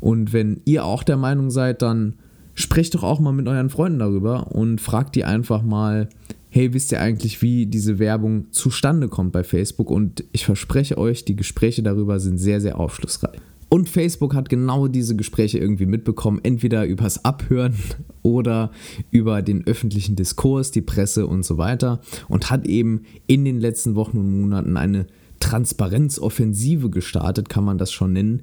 Und 0.00 0.32
wenn 0.32 0.62
ihr 0.64 0.86
auch 0.86 1.02
der 1.02 1.18
Meinung 1.18 1.50
seid, 1.50 1.82
dann 1.82 2.14
sprecht 2.54 2.94
doch 2.94 3.02
auch 3.02 3.20
mal 3.20 3.34
mit 3.34 3.46
euren 3.46 3.68
Freunden 3.68 3.98
darüber 3.98 4.52
und 4.52 4.80
fragt 4.80 5.16
die 5.16 5.24
einfach 5.24 5.60
mal, 5.60 6.08
hey, 6.48 6.72
wisst 6.72 6.92
ihr 6.92 7.00
eigentlich, 7.02 7.42
wie 7.42 7.66
diese 7.66 7.98
Werbung 7.98 8.46
zustande 8.52 9.08
kommt 9.08 9.32
bei 9.32 9.44
Facebook? 9.44 9.90
Und 9.90 10.24
ich 10.32 10.46
verspreche 10.46 10.96
euch, 10.96 11.26
die 11.26 11.36
Gespräche 11.36 11.82
darüber 11.82 12.20
sind 12.20 12.38
sehr, 12.38 12.62
sehr 12.62 12.80
aufschlussreich. 12.80 13.38
Und 13.70 13.88
Facebook 13.88 14.34
hat 14.34 14.48
genau 14.48 14.88
diese 14.88 15.14
Gespräche 15.14 15.58
irgendwie 15.58 15.86
mitbekommen, 15.86 16.40
entweder 16.42 16.84
übers 16.84 17.24
Abhören 17.24 17.74
oder 18.22 18.72
über 19.10 19.42
den 19.42 19.66
öffentlichen 19.66 20.16
Diskurs, 20.16 20.72
die 20.72 20.82
Presse 20.82 21.26
und 21.26 21.44
so 21.44 21.56
weiter 21.56 22.00
und 22.28 22.50
hat 22.50 22.66
eben 22.66 23.02
in 23.28 23.44
den 23.44 23.60
letzten 23.60 23.94
Wochen 23.94 24.18
und 24.18 24.40
Monaten 24.40 24.76
eine 24.76 25.06
Transparenzoffensive 25.38 26.90
gestartet, 26.90 27.48
kann 27.48 27.64
man 27.64 27.78
das 27.78 27.92
schon 27.92 28.12
nennen. 28.12 28.42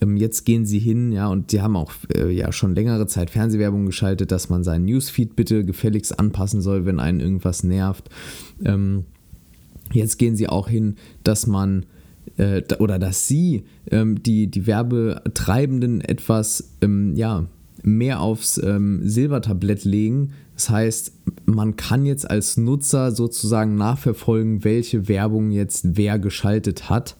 Ähm, 0.00 0.16
jetzt 0.16 0.44
gehen 0.46 0.64
sie 0.64 0.78
hin, 0.78 1.12
ja, 1.12 1.28
und 1.28 1.52
die 1.52 1.60
haben 1.60 1.76
auch 1.76 1.92
äh, 2.14 2.30
ja 2.30 2.52
schon 2.52 2.74
längere 2.74 3.06
Zeit 3.06 3.30
Fernsehwerbung 3.30 3.84
geschaltet, 3.84 4.30
dass 4.32 4.48
man 4.48 4.64
seinen 4.64 4.86
Newsfeed 4.86 5.36
bitte 5.36 5.64
gefälligst 5.64 6.18
anpassen 6.18 6.62
soll, 6.62 6.86
wenn 6.86 7.00
einen 7.00 7.20
irgendwas 7.20 7.64
nervt. 7.64 8.08
Ähm, 8.64 9.04
jetzt 9.92 10.18
gehen 10.18 10.36
sie 10.36 10.48
auch 10.48 10.68
hin, 10.68 10.94
dass 11.24 11.46
man 11.48 11.84
äh, 12.36 12.62
oder 12.78 12.98
dass 12.98 13.26
sie 13.26 13.64
ähm, 13.90 14.22
die, 14.22 14.48
die 14.48 14.66
Werbetreibenden 14.66 16.00
etwas 16.00 16.72
ähm, 16.80 17.14
ja, 17.14 17.46
mehr 17.82 18.20
aufs 18.20 18.58
ähm, 18.58 19.00
Silbertablett 19.02 19.84
legen. 19.84 20.32
Das 20.54 20.70
heißt, 20.70 21.12
man 21.46 21.76
kann 21.76 22.04
jetzt 22.04 22.28
als 22.28 22.56
Nutzer 22.56 23.12
sozusagen 23.12 23.76
nachverfolgen, 23.76 24.64
welche 24.64 25.06
Werbung 25.06 25.52
jetzt 25.52 25.96
wer 25.96 26.18
geschaltet 26.18 26.90
hat. 26.90 27.16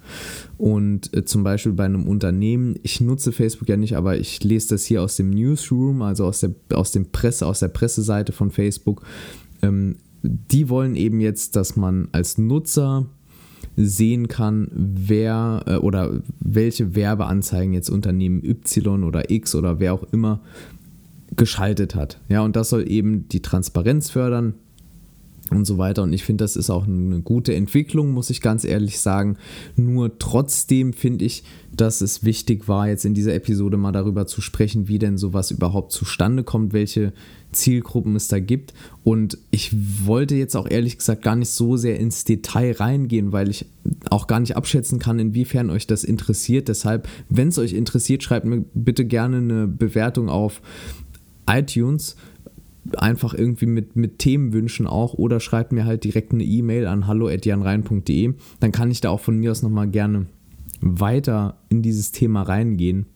Und 0.57 1.15
äh, 1.17 1.25
zum 1.25 1.45
Beispiel 1.45 1.73
bei 1.73 1.85
einem 1.85 2.09
Unternehmen, 2.09 2.77
ich 2.83 3.01
nutze 3.01 3.31
Facebook 3.31 3.69
ja 3.69 3.77
nicht, 3.77 3.97
aber 3.97 4.19
ich 4.19 4.43
lese 4.43 4.71
das 4.71 4.85
hier 4.85 5.03
aus 5.03 5.15
dem 5.15 5.31
Newsroom, 5.31 6.03
also 6.03 6.25
aus 6.25 6.41
der, 6.41 6.53
aus 6.73 6.91
dem 6.91 7.13
Presse, 7.13 7.47
aus 7.47 7.61
der 7.61 7.69
Presseseite 7.69 8.33
von 8.33 8.51
Facebook. 8.51 9.03
Ähm, 9.63 9.97
die 10.23 10.69
wollen 10.69 10.97
eben 10.97 11.21
jetzt, 11.21 11.55
dass 11.55 11.77
man 11.77 12.09
als 12.11 12.39
Nutzer 12.39 13.07
sehen 13.79 14.29
kann, 14.29 14.69
wer 14.73 15.63
äh, 15.67 15.77
oder 15.77 16.21
welche 16.41 16.95
Werbeanzeigen 16.95 17.73
jetzt 17.73 17.91
Unternehmen 17.91 18.43
Y 18.45 19.05
oder 19.05 19.31
X 19.31 19.55
oder 19.55 19.79
wer 19.79 19.95
auch 19.95 20.05
immer 20.13 20.41
geschaltet 21.37 21.95
hat. 21.95 22.21
Ja, 22.29 22.43
und 22.43 22.57
das 22.57 22.71
soll 22.71 22.91
eben 22.91 23.29
die 23.29 23.41
Transparenz 23.43 24.11
fördern 24.11 24.55
und 25.51 25.65
so 25.65 25.79
weiter. 25.79 26.03
Und 26.03 26.13
ich 26.13 26.25
finde, 26.25 26.45
das 26.45 26.57
ist 26.57 26.71
auch 26.71 26.87
eine 26.87 27.21
gute 27.21 27.55
Entwicklung, 27.55 28.13
muss 28.13 28.31
ich 28.31 28.41
ganz 28.41 28.65
ehrlich 28.65 28.99
sagen. 28.99 29.37
Nur 29.77 30.19
trotzdem 30.19 30.93
finde 30.93 31.25
ich, 31.25 31.45
dass 31.75 32.01
es 32.01 32.25
wichtig 32.25 32.69
war, 32.69 32.89
jetzt 32.89 33.05
in 33.05 33.15
dieser 33.15 33.35
Episode 33.35 33.77
mal 33.77 33.93
darüber 33.93 34.27
zu 34.27 34.41
sprechen, 34.41 34.89
wie 34.89 34.99
denn 34.99 35.19
sowas 35.19 35.51
überhaupt 35.51 35.93
zustande 35.93 36.43
kommt, 36.45 36.73
welche 36.73 37.13
Zielgruppen 37.53 38.17
es 38.17 38.29
da 38.29 38.41
gibt. 38.41 38.75
Und 39.05 39.39
ich 39.51 39.75
wollte 40.05 40.35
jetzt 40.35 40.57
auch 40.57 40.69
ehrlich 40.69 40.99
gesagt 40.99 41.23
gar 41.23 41.37
nicht 41.37 41.51
so 41.51 41.77
sehr 41.77 41.99
ins 41.99 42.25
Detail 42.25 42.73
reingehen, 42.73 43.33
weil 43.33 43.49
ich 43.49 43.67
auch 44.11 44.27
gar 44.27 44.41
nicht 44.41 44.57
abschätzen 44.57 44.99
kann, 44.99 45.19
inwiefern 45.19 45.71
euch 45.71 45.87
das 45.87 46.05
interessiert. 46.05 46.69
Deshalb, 46.69 47.09
wenn 47.29 47.49
es 47.49 47.59
euch 47.59 47.73
interessiert, 47.73 48.23
schreibt 48.23 48.47
mir 48.47 48.65
bitte 48.75 49.05
gerne 49.05 49.39
eine 49.39 49.67
Bewertung 49.67 50.29
auf 50.29 50.61
iTunes 51.49 52.17
einfach 52.97 53.35
irgendwie 53.35 53.67
mit, 53.67 53.97
mit 53.97 54.19
Themenwünschen 54.19 54.87
auch 54.87 55.15
oder 55.15 55.41
schreibt 55.41 55.73
mir 55.73 55.85
halt 55.85 56.05
direkt 56.05 56.33
eine 56.33 56.45
E-Mail 56.45 56.87
an 56.87 57.07
hallo.janrein.de. 57.07 58.35
Dann 58.61 58.73
kann 58.73 58.91
ich 58.91 59.01
da 59.01 59.11
auch 59.11 59.21
von 59.21 59.39
mir 59.39 59.51
aus 59.51 59.63
nochmal 59.63 59.89
gerne 59.89 60.27
weiter 60.81 61.59
in 61.69 61.83
dieses 61.83 62.13
Thema 62.13 62.43
reingehen 62.43 63.07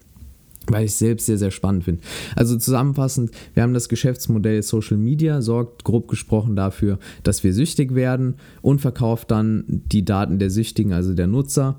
weil 0.68 0.84
ich 0.84 0.92
es 0.92 0.98
selbst 0.98 1.26
sehr, 1.26 1.38
sehr 1.38 1.50
spannend 1.50 1.84
finde. 1.84 2.02
Also 2.36 2.56
zusammenfassend, 2.56 3.30
wir 3.54 3.62
haben 3.62 3.74
das 3.74 3.88
Geschäftsmodell 3.88 4.62
Social 4.62 4.96
Media, 4.96 5.42
sorgt 5.42 5.84
grob 5.84 6.08
gesprochen 6.08 6.56
dafür, 6.56 6.98
dass 7.22 7.42
wir 7.42 7.52
süchtig 7.52 7.94
werden 7.94 8.34
und 8.60 8.80
verkauft 8.80 9.30
dann 9.30 9.64
die 9.68 10.04
Daten 10.04 10.38
der 10.38 10.50
Süchtigen, 10.50 10.92
also 10.92 11.14
der 11.14 11.26
Nutzer, 11.26 11.78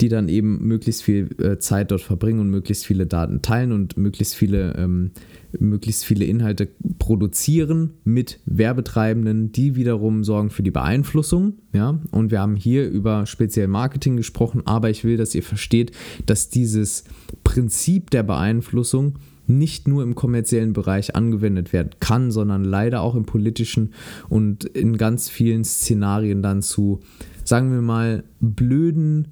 die 0.00 0.08
dann 0.08 0.28
eben 0.28 0.66
möglichst 0.66 1.02
viel 1.02 1.30
äh, 1.40 1.58
Zeit 1.58 1.90
dort 1.90 2.02
verbringen 2.02 2.40
und 2.40 2.50
möglichst 2.50 2.86
viele 2.86 3.06
Daten 3.06 3.42
teilen 3.42 3.72
und 3.72 3.96
möglichst 3.96 4.34
viele 4.34 4.74
ähm, 4.76 5.12
möglichst 5.60 6.04
viele 6.04 6.24
Inhalte 6.24 6.68
produzieren 6.98 7.94
mit 8.04 8.40
Werbetreibenden, 8.46 9.52
die 9.52 9.76
wiederum 9.76 10.24
sorgen 10.24 10.50
für 10.50 10.62
die 10.62 10.70
Beeinflussung. 10.70 11.54
Ja? 11.72 12.00
Und 12.10 12.30
wir 12.30 12.40
haben 12.40 12.56
hier 12.56 12.88
über 12.88 13.26
speziell 13.26 13.68
Marketing 13.68 14.16
gesprochen, 14.16 14.62
aber 14.64 14.90
ich 14.90 15.04
will, 15.04 15.16
dass 15.16 15.34
ihr 15.34 15.42
versteht, 15.42 15.92
dass 16.26 16.48
dieses 16.48 17.04
Prinzip 17.42 18.10
der 18.10 18.22
Beeinflussung 18.22 19.18
nicht 19.46 19.88
nur 19.88 20.02
im 20.02 20.14
kommerziellen 20.14 20.72
Bereich 20.72 21.14
angewendet 21.14 21.72
werden 21.72 21.90
kann, 22.00 22.30
sondern 22.30 22.64
leider 22.64 23.02
auch 23.02 23.14
im 23.14 23.26
politischen 23.26 23.92
und 24.28 24.64
in 24.64 24.96
ganz 24.96 25.28
vielen 25.28 25.64
Szenarien 25.64 26.42
dann 26.42 26.62
zu, 26.62 27.00
sagen 27.44 27.70
wir 27.70 27.82
mal, 27.82 28.24
blöden 28.40 29.28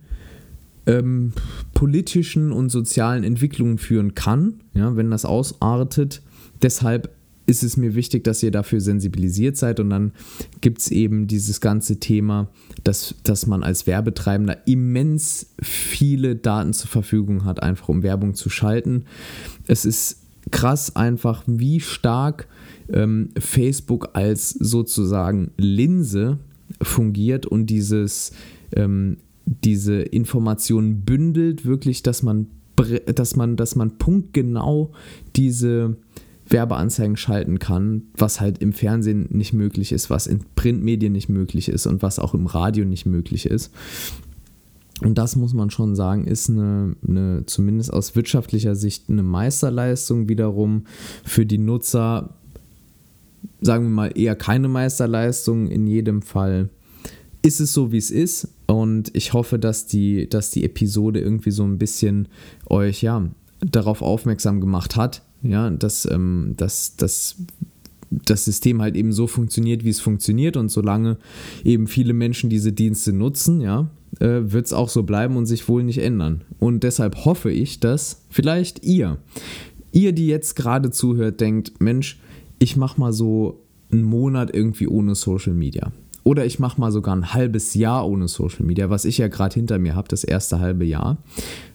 ähm, 0.86 1.32
politischen 1.74 2.52
und 2.52 2.70
sozialen 2.70 3.24
Entwicklungen 3.24 3.78
führen 3.78 4.14
kann, 4.14 4.60
ja, 4.74 4.96
wenn 4.96 5.10
das 5.10 5.24
ausartet. 5.24 6.22
Deshalb 6.62 7.10
ist 7.46 7.62
es 7.62 7.76
mir 7.76 7.94
wichtig, 7.94 8.24
dass 8.24 8.42
ihr 8.42 8.50
dafür 8.50 8.80
sensibilisiert 8.80 9.56
seid 9.56 9.80
und 9.80 9.90
dann 9.90 10.12
gibt 10.60 10.78
es 10.78 10.90
eben 10.90 11.26
dieses 11.26 11.60
ganze 11.60 11.98
Thema, 11.98 12.48
dass, 12.84 13.14
dass 13.24 13.46
man 13.46 13.62
als 13.62 13.86
Werbetreibender 13.86 14.66
immens 14.66 15.46
viele 15.60 16.36
Daten 16.36 16.72
zur 16.72 16.88
Verfügung 16.88 17.44
hat, 17.44 17.62
einfach 17.62 17.88
um 17.88 18.02
Werbung 18.02 18.34
zu 18.34 18.48
schalten. 18.48 19.04
Es 19.66 19.84
ist 19.84 20.22
krass 20.50 20.94
einfach, 20.94 21.42
wie 21.46 21.80
stark 21.80 22.46
ähm, 22.92 23.30
Facebook 23.38 24.10
als 24.12 24.50
sozusagen 24.50 25.50
Linse 25.56 26.38
fungiert 26.80 27.46
und 27.46 27.66
dieses 27.66 28.32
ähm, 28.74 29.18
diese 29.44 30.02
Informationen 30.02 31.02
bündelt, 31.02 31.64
wirklich, 31.64 32.02
dass 32.02 32.22
man, 32.22 32.46
dass 33.06 33.36
man, 33.36 33.56
dass 33.56 33.76
man 33.76 33.98
punktgenau 33.98 34.92
diese 35.36 35.96
Werbeanzeigen 36.48 37.16
schalten 37.16 37.58
kann, 37.58 38.02
was 38.16 38.40
halt 38.40 38.58
im 38.58 38.72
Fernsehen 38.72 39.28
nicht 39.30 39.52
möglich 39.52 39.92
ist, 39.92 40.10
was 40.10 40.26
in 40.26 40.40
Printmedien 40.54 41.12
nicht 41.12 41.28
möglich 41.28 41.68
ist 41.68 41.86
und 41.86 42.02
was 42.02 42.18
auch 42.18 42.34
im 42.34 42.46
Radio 42.46 42.84
nicht 42.84 43.06
möglich 43.06 43.46
ist. 43.46 43.72
Und 45.02 45.18
das 45.18 45.34
muss 45.34 45.52
man 45.54 45.70
schon 45.70 45.96
sagen, 45.96 46.26
ist 46.26 46.48
eine, 46.50 46.94
eine, 47.06 47.44
zumindest 47.46 47.92
aus 47.92 48.14
wirtschaftlicher 48.14 48.76
Sicht 48.76 49.08
eine 49.08 49.22
Meisterleistung 49.22 50.28
wiederum 50.28 50.84
für 51.24 51.44
die 51.44 51.58
Nutzer, 51.58 52.34
sagen 53.60 53.84
wir 53.86 53.90
mal 53.90 54.12
eher 54.14 54.36
keine 54.36 54.68
Meisterleistung 54.68 55.66
in 55.66 55.86
jedem 55.86 56.22
Fall 56.22 56.68
ist 57.42 57.60
es 57.60 57.72
so, 57.72 57.92
wie 57.92 57.98
es 57.98 58.10
ist. 58.10 58.48
Und 58.66 59.10
ich 59.14 59.32
hoffe, 59.32 59.58
dass 59.58 59.86
die, 59.86 60.28
dass 60.28 60.50
die 60.50 60.64
Episode 60.64 61.20
irgendwie 61.20 61.50
so 61.50 61.64
ein 61.64 61.78
bisschen 61.78 62.28
euch 62.66 63.02
ja 63.02 63.28
darauf 63.60 64.02
aufmerksam 64.02 64.60
gemacht 64.60 64.96
hat, 64.96 65.22
ja, 65.42 65.70
dass, 65.70 66.08
ähm, 66.10 66.54
dass, 66.56 66.96
dass 66.96 67.36
das 68.10 68.44
System 68.44 68.82
halt 68.82 68.96
eben 68.96 69.12
so 69.12 69.26
funktioniert, 69.26 69.84
wie 69.84 69.90
es 69.90 70.00
funktioniert. 70.00 70.56
Und 70.56 70.70
solange 70.70 71.18
eben 71.64 71.86
viele 71.86 72.12
Menschen 72.12 72.50
diese 72.50 72.72
Dienste 72.72 73.12
nutzen, 73.12 73.60
ja, 73.60 73.90
äh, 74.20 74.40
wird 74.44 74.66
es 74.66 74.72
auch 74.72 74.88
so 74.88 75.02
bleiben 75.02 75.36
und 75.36 75.46
sich 75.46 75.68
wohl 75.68 75.82
nicht 75.82 75.98
ändern. 75.98 76.42
Und 76.58 76.82
deshalb 76.84 77.24
hoffe 77.24 77.50
ich, 77.50 77.80
dass 77.80 78.24
vielleicht 78.28 78.84
ihr, 78.84 79.18
ihr, 79.92 80.12
die 80.12 80.26
jetzt 80.26 80.56
gerade 80.56 80.90
zuhört, 80.90 81.40
denkt, 81.40 81.80
Mensch, 81.80 82.20
ich 82.58 82.76
mache 82.76 83.00
mal 83.00 83.12
so 83.12 83.64
einen 83.90 84.04
Monat 84.04 84.54
irgendwie 84.54 84.86
ohne 84.86 85.14
Social 85.14 85.54
Media. 85.54 85.92
Oder 86.24 86.46
ich 86.46 86.58
mache 86.58 86.80
mal 86.80 86.92
sogar 86.92 87.16
ein 87.16 87.34
halbes 87.34 87.74
Jahr 87.74 88.08
ohne 88.08 88.28
Social 88.28 88.64
Media, 88.64 88.90
was 88.90 89.04
ich 89.04 89.18
ja 89.18 89.28
gerade 89.28 89.54
hinter 89.54 89.78
mir 89.78 89.94
habe, 89.94 90.08
das 90.08 90.24
erste 90.24 90.60
halbe 90.60 90.84
Jahr. 90.84 91.18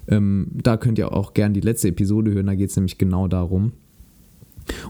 Ähm, 0.08 0.48
da 0.54 0.78
könnt 0.78 0.98
ihr 0.98 1.12
auch 1.12 1.34
gerne 1.34 1.54
die 1.54 1.62
letzte 1.62 1.90
Episode 1.90 2.32
hören, 2.32 2.48
da 2.48 2.56
geht 2.56 2.70
es 2.70 2.76
nämlich 2.76 2.98
genau 2.98 3.28
darum. 3.28 3.74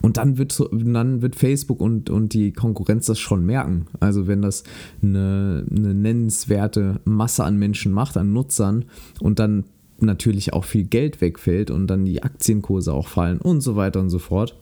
Und 0.02 0.18
dann 0.18 0.38
wird, 0.38 0.60
dann 0.72 1.22
wird 1.22 1.36
Facebook 1.36 1.82
und, 1.82 2.10
und 2.10 2.34
die 2.34 2.52
Konkurrenz 2.52 3.06
das 3.08 3.20
schon 3.20 3.46
merken. 3.46 3.88
Also 4.00 4.28
wenn 4.28 4.42
das 4.42 4.64
eine, 5.02 5.66
eine 5.70 5.94
nennenswerte 5.94 7.00
Masse 7.06 7.44
an 7.44 7.58
Menschen 7.58 7.92
macht, 7.92 8.18
an 8.18 8.34
Nutzern 8.34 8.86
und 9.20 9.40
dann 9.40 9.66
natürlich 10.00 10.54
auch 10.54 10.66
viel 10.66 10.84
Geld 10.84 11.22
wegfällt 11.22 11.72
und 11.72 11.88
dann 11.88 12.06
die 12.06 12.24
Aktienkurse 12.24 12.94
auch 12.94 13.08
fallen 13.08 13.40
und 13.40 13.62
so 13.62 13.76
weiter 13.76 14.00
und 14.00 14.10
so 14.10 14.20
fort, 14.20 14.56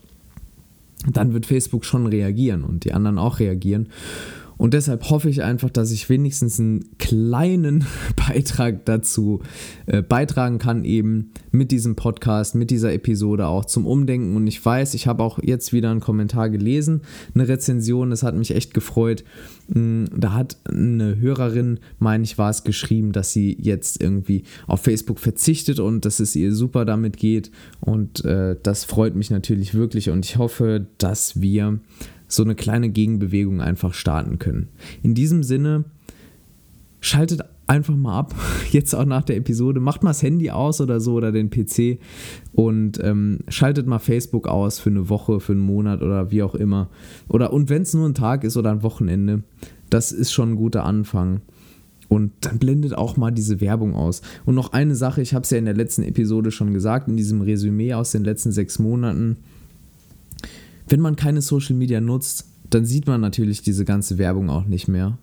dann 1.12 1.34
wird 1.34 1.46
Facebook 1.46 1.86
schon 1.86 2.08
reagieren 2.08 2.64
und 2.64 2.86
die 2.86 2.94
anderen 2.94 3.18
auch 3.18 3.40
reagieren. 3.40 3.90
Und 4.58 4.74
deshalb 4.74 5.10
hoffe 5.10 5.30
ich 5.30 5.44
einfach, 5.44 5.70
dass 5.70 5.92
ich 5.92 6.10
wenigstens 6.10 6.60
einen 6.60 6.98
kleinen 6.98 7.86
Beitrag 8.16 8.86
dazu 8.86 9.42
äh, 9.86 10.02
beitragen 10.02 10.60
kann, 10.60 10.86
eben 10.86 11.32
mit 11.52 11.72
diesem 11.72 11.96
Podcast, 11.96 12.56
mit 12.56 12.72
dieser 12.72 12.94
Episode 12.94 13.48
auch 13.48 13.66
zum 13.66 13.86
Umdenken. 13.86 14.36
Und 14.36 14.48
ich 14.48 14.64
weiß, 14.64 14.94
ich 14.94 15.08
habe 15.08 15.24
auch 15.24 15.40
jetzt 15.42 15.74
wieder 15.74 15.92
einen 15.92 16.00
Kommentar 16.00 16.50
gelesen, 16.50 17.02
eine 17.34 17.48
Rezension, 17.48 18.10
das 18.10 18.24
hat 18.24 18.36
mich 18.36 18.56
echt 18.56 18.74
gefreut. 18.74 19.24
Mm, 19.68 20.06
da 20.16 20.34
hat 20.34 20.58
eine 20.66 21.20
Hörerin, 21.20 21.80
meine 22.00 22.24
ich, 22.24 22.38
war 22.38 22.50
es 22.50 22.64
geschrieben, 22.64 23.12
dass 23.12 23.32
sie 23.32 23.58
jetzt 23.60 24.02
irgendwie 24.02 24.44
auf 24.68 24.82
Facebook 24.82 25.20
verzichtet 25.20 25.80
und 25.80 26.06
dass 26.06 26.20
es 26.20 26.36
ihr 26.36 26.54
super 26.54 26.86
damit 26.86 27.18
geht. 27.18 27.52
Und 27.82 28.24
äh, 28.26 28.56
das 28.62 28.86
freut 28.86 29.16
mich 29.16 29.32
natürlich 29.32 29.74
wirklich. 29.74 30.10
Und 30.10 30.26
ich 30.26 30.38
hoffe, 30.38 30.88
dass 30.98 31.42
wir 31.42 31.80
so 32.28 32.44
eine 32.44 32.56
kleine 32.56 32.90
Gegenbewegung 32.90 33.62
einfach 33.62 33.94
starten 33.94 34.40
können. 34.40 34.70
In 35.04 35.14
diesem 35.14 35.44
Sinne, 35.44 35.86
schaltet 37.06 37.42
einfach 37.68 37.96
mal 37.96 38.18
ab, 38.18 38.36
jetzt 38.72 38.94
auch 38.94 39.06
nach 39.06 39.24
der 39.24 39.38
Episode, 39.38 39.80
macht 39.80 40.04
mal 40.04 40.10
das 40.12 40.24
Handy 40.24 40.50
aus 40.52 40.82
oder 40.82 41.00
so 41.00 41.14
oder 41.14 41.32
den 41.32 41.50
PC 41.50 42.00
und 42.54 43.00
ähm, 43.04 43.40
schaltet 43.48 43.88
mal 43.88 44.00
Facebook 44.00 44.48
aus 44.48 44.80
für 44.80 44.90
eine 44.90 45.10
Woche, 45.10 45.40
für 45.40 45.54
einen 45.54 45.62
Monat 45.62 46.02
oder 46.02 46.32
wie 46.32 46.44
auch 46.44 46.56
immer. 46.56 46.90
Oder 47.28 47.54
und 47.54 47.70
wenn 47.70 47.84
es 47.84 47.94
nur 47.94 48.08
ein 48.08 48.16
Tag 48.16 48.44
ist 48.44 48.58
oder 48.58 48.72
ein 48.72 48.84
Wochenende, 48.84 49.44
das 49.90 50.12
ist 50.12 50.32
schon 50.32 50.54
ein 50.54 50.56
guter 50.56 50.84
Anfang. 50.84 51.42
Und 52.08 52.32
dann 52.42 52.60
blendet 52.60 52.96
auch 52.96 53.18
mal 53.18 53.32
diese 53.32 53.62
Werbung 53.62 53.96
aus. 53.96 54.22
Und 54.46 54.54
noch 54.54 54.74
eine 54.74 54.96
Sache, 54.96 55.22
ich 55.22 55.34
habe 55.34 55.44
es 55.44 55.50
ja 55.50 55.58
in 55.58 55.66
der 55.66 55.74
letzten 55.74 56.04
Episode 56.04 56.52
schon 56.52 56.72
gesagt, 56.72 57.08
in 57.08 57.18
diesem 57.18 57.42
Resümee 57.42 57.96
aus 57.96 58.12
den 58.12 58.24
letzten 58.24 58.52
sechs 58.52 58.78
Monaten. 58.78 59.38
Wenn 60.88 61.02
man 61.02 61.16
keine 61.16 61.42
Social 61.42 61.76
Media 61.76 62.02
nutzt, 62.02 62.46
dann 62.70 62.86
sieht 62.86 63.08
man 63.08 63.22
natürlich 63.22 63.62
diese 63.62 63.86
ganze 63.86 64.18
Werbung 64.18 64.50
auch 64.50 64.66
nicht 64.66 64.88
mehr. 64.88 65.18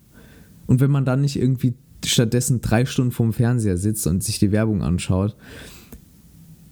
Und 0.66 0.80
wenn 0.80 0.90
man 0.90 1.04
dann 1.04 1.20
nicht 1.20 1.36
irgendwie 1.36 1.74
stattdessen 2.04 2.60
drei 2.60 2.84
Stunden 2.84 3.12
vorm 3.12 3.32
Fernseher 3.32 3.76
sitzt 3.76 4.06
und 4.06 4.22
sich 4.22 4.38
die 4.38 4.52
Werbung 4.52 4.82
anschaut, 4.82 5.36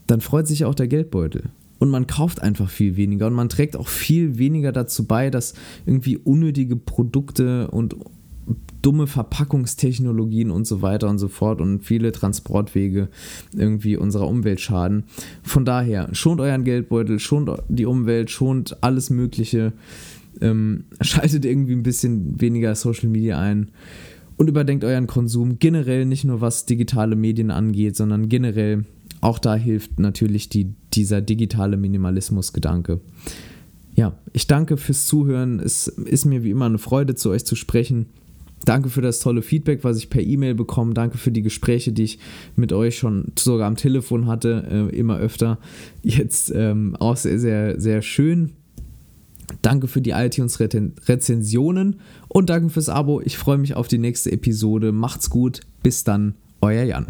dann 0.06 0.20
freut 0.20 0.46
sich 0.46 0.64
auch 0.64 0.74
der 0.74 0.88
Geldbeutel. 0.88 1.50
Und 1.78 1.88
man 1.88 2.06
kauft 2.06 2.42
einfach 2.42 2.68
viel 2.68 2.96
weniger 2.96 3.26
und 3.26 3.32
man 3.32 3.48
trägt 3.48 3.76
auch 3.76 3.88
viel 3.88 4.38
weniger 4.38 4.70
dazu 4.70 5.06
bei, 5.06 5.30
dass 5.30 5.54
irgendwie 5.86 6.18
unnötige 6.18 6.76
Produkte 6.76 7.70
und 7.70 7.96
dumme 8.82 9.06
Verpackungstechnologien 9.06 10.50
und 10.50 10.66
so 10.66 10.82
weiter 10.82 11.08
und 11.08 11.18
so 11.18 11.28
fort 11.28 11.60
und 11.60 11.80
viele 11.80 12.12
Transportwege 12.12 13.08
irgendwie 13.54 13.96
unserer 13.96 14.28
Umwelt 14.28 14.60
schaden. 14.60 15.04
Von 15.42 15.64
daher, 15.64 16.08
schont 16.12 16.40
euren 16.40 16.64
Geldbeutel, 16.64 17.18
schont 17.18 17.50
die 17.68 17.86
Umwelt, 17.86 18.30
schont 18.30 18.82
alles 18.82 19.10
Mögliche, 19.10 19.72
ähm, 20.40 20.84
schaltet 21.00 21.44
irgendwie 21.44 21.74
ein 21.74 21.82
bisschen 21.82 22.40
weniger 22.40 22.74
Social 22.74 23.08
Media 23.08 23.38
ein 23.38 23.70
und 24.36 24.48
überdenkt 24.48 24.84
euren 24.84 25.06
Konsum 25.06 25.58
generell 25.58 26.06
nicht 26.06 26.24
nur 26.24 26.40
was 26.40 26.64
digitale 26.64 27.16
Medien 27.16 27.50
angeht, 27.50 27.96
sondern 27.96 28.28
generell 28.28 28.84
auch 29.20 29.38
da 29.38 29.54
hilft 29.54 29.98
natürlich 29.98 30.48
die, 30.48 30.72
dieser 30.94 31.20
digitale 31.20 31.76
Minimalismus-Gedanke. 31.76 33.00
Ja, 33.94 34.18
ich 34.32 34.46
danke 34.46 34.76
fürs 34.76 35.06
Zuhören. 35.06 35.60
Es 35.60 35.88
ist 35.88 36.24
mir 36.24 36.42
wie 36.42 36.50
immer 36.50 36.66
eine 36.66 36.78
Freude, 36.78 37.14
zu 37.14 37.30
euch 37.30 37.44
zu 37.44 37.54
sprechen. 37.54 38.06
Danke 38.64 38.90
für 38.90 39.00
das 39.00 39.20
tolle 39.20 39.42
Feedback, 39.42 39.84
was 39.84 39.96
ich 39.96 40.10
per 40.10 40.22
E-Mail 40.22 40.54
bekomme. 40.54 40.92
Danke 40.94 41.18
für 41.18 41.30
die 41.30 41.42
Gespräche, 41.42 41.92
die 41.92 42.04
ich 42.04 42.18
mit 42.56 42.72
euch 42.72 42.98
schon 42.98 43.32
sogar 43.38 43.66
am 43.66 43.76
Telefon 43.76 44.26
hatte, 44.26 44.90
äh, 44.92 44.96
immer 44.96 45.18
öfter. 45.18 45.58
Jetzt 46.02 46.52
ähm, 46.54 46.94
auch 46.96 47.16
sehr, 47.16 47.38
sehr, 47.38 47.80
sehr 47.80 48.02
schön. 48.02 48.52
Danke 49.62 49.88
für 49.88 50.00
die 50.00 50.10
iTunes-Rezensionen 50.10 52.00
und 52.28 52.50
danke 52.50 52.68
fürs 52.68 52.88
Abo. 52.88 53.20
Ich 53.20 53.36
freue 53.36 53.58
mich 53.58 53.74
auf 53.74 53.88
die 53.88 53.98
nächste 53.98 54.30
Episode. 54.30 54.92
Macht's 54.92 55.30
gut. 55.30 55.60
Bis 55.82 56.04
dann, 56.04 56.34
euer 56.60 56.84
Jan. 56.84 57.06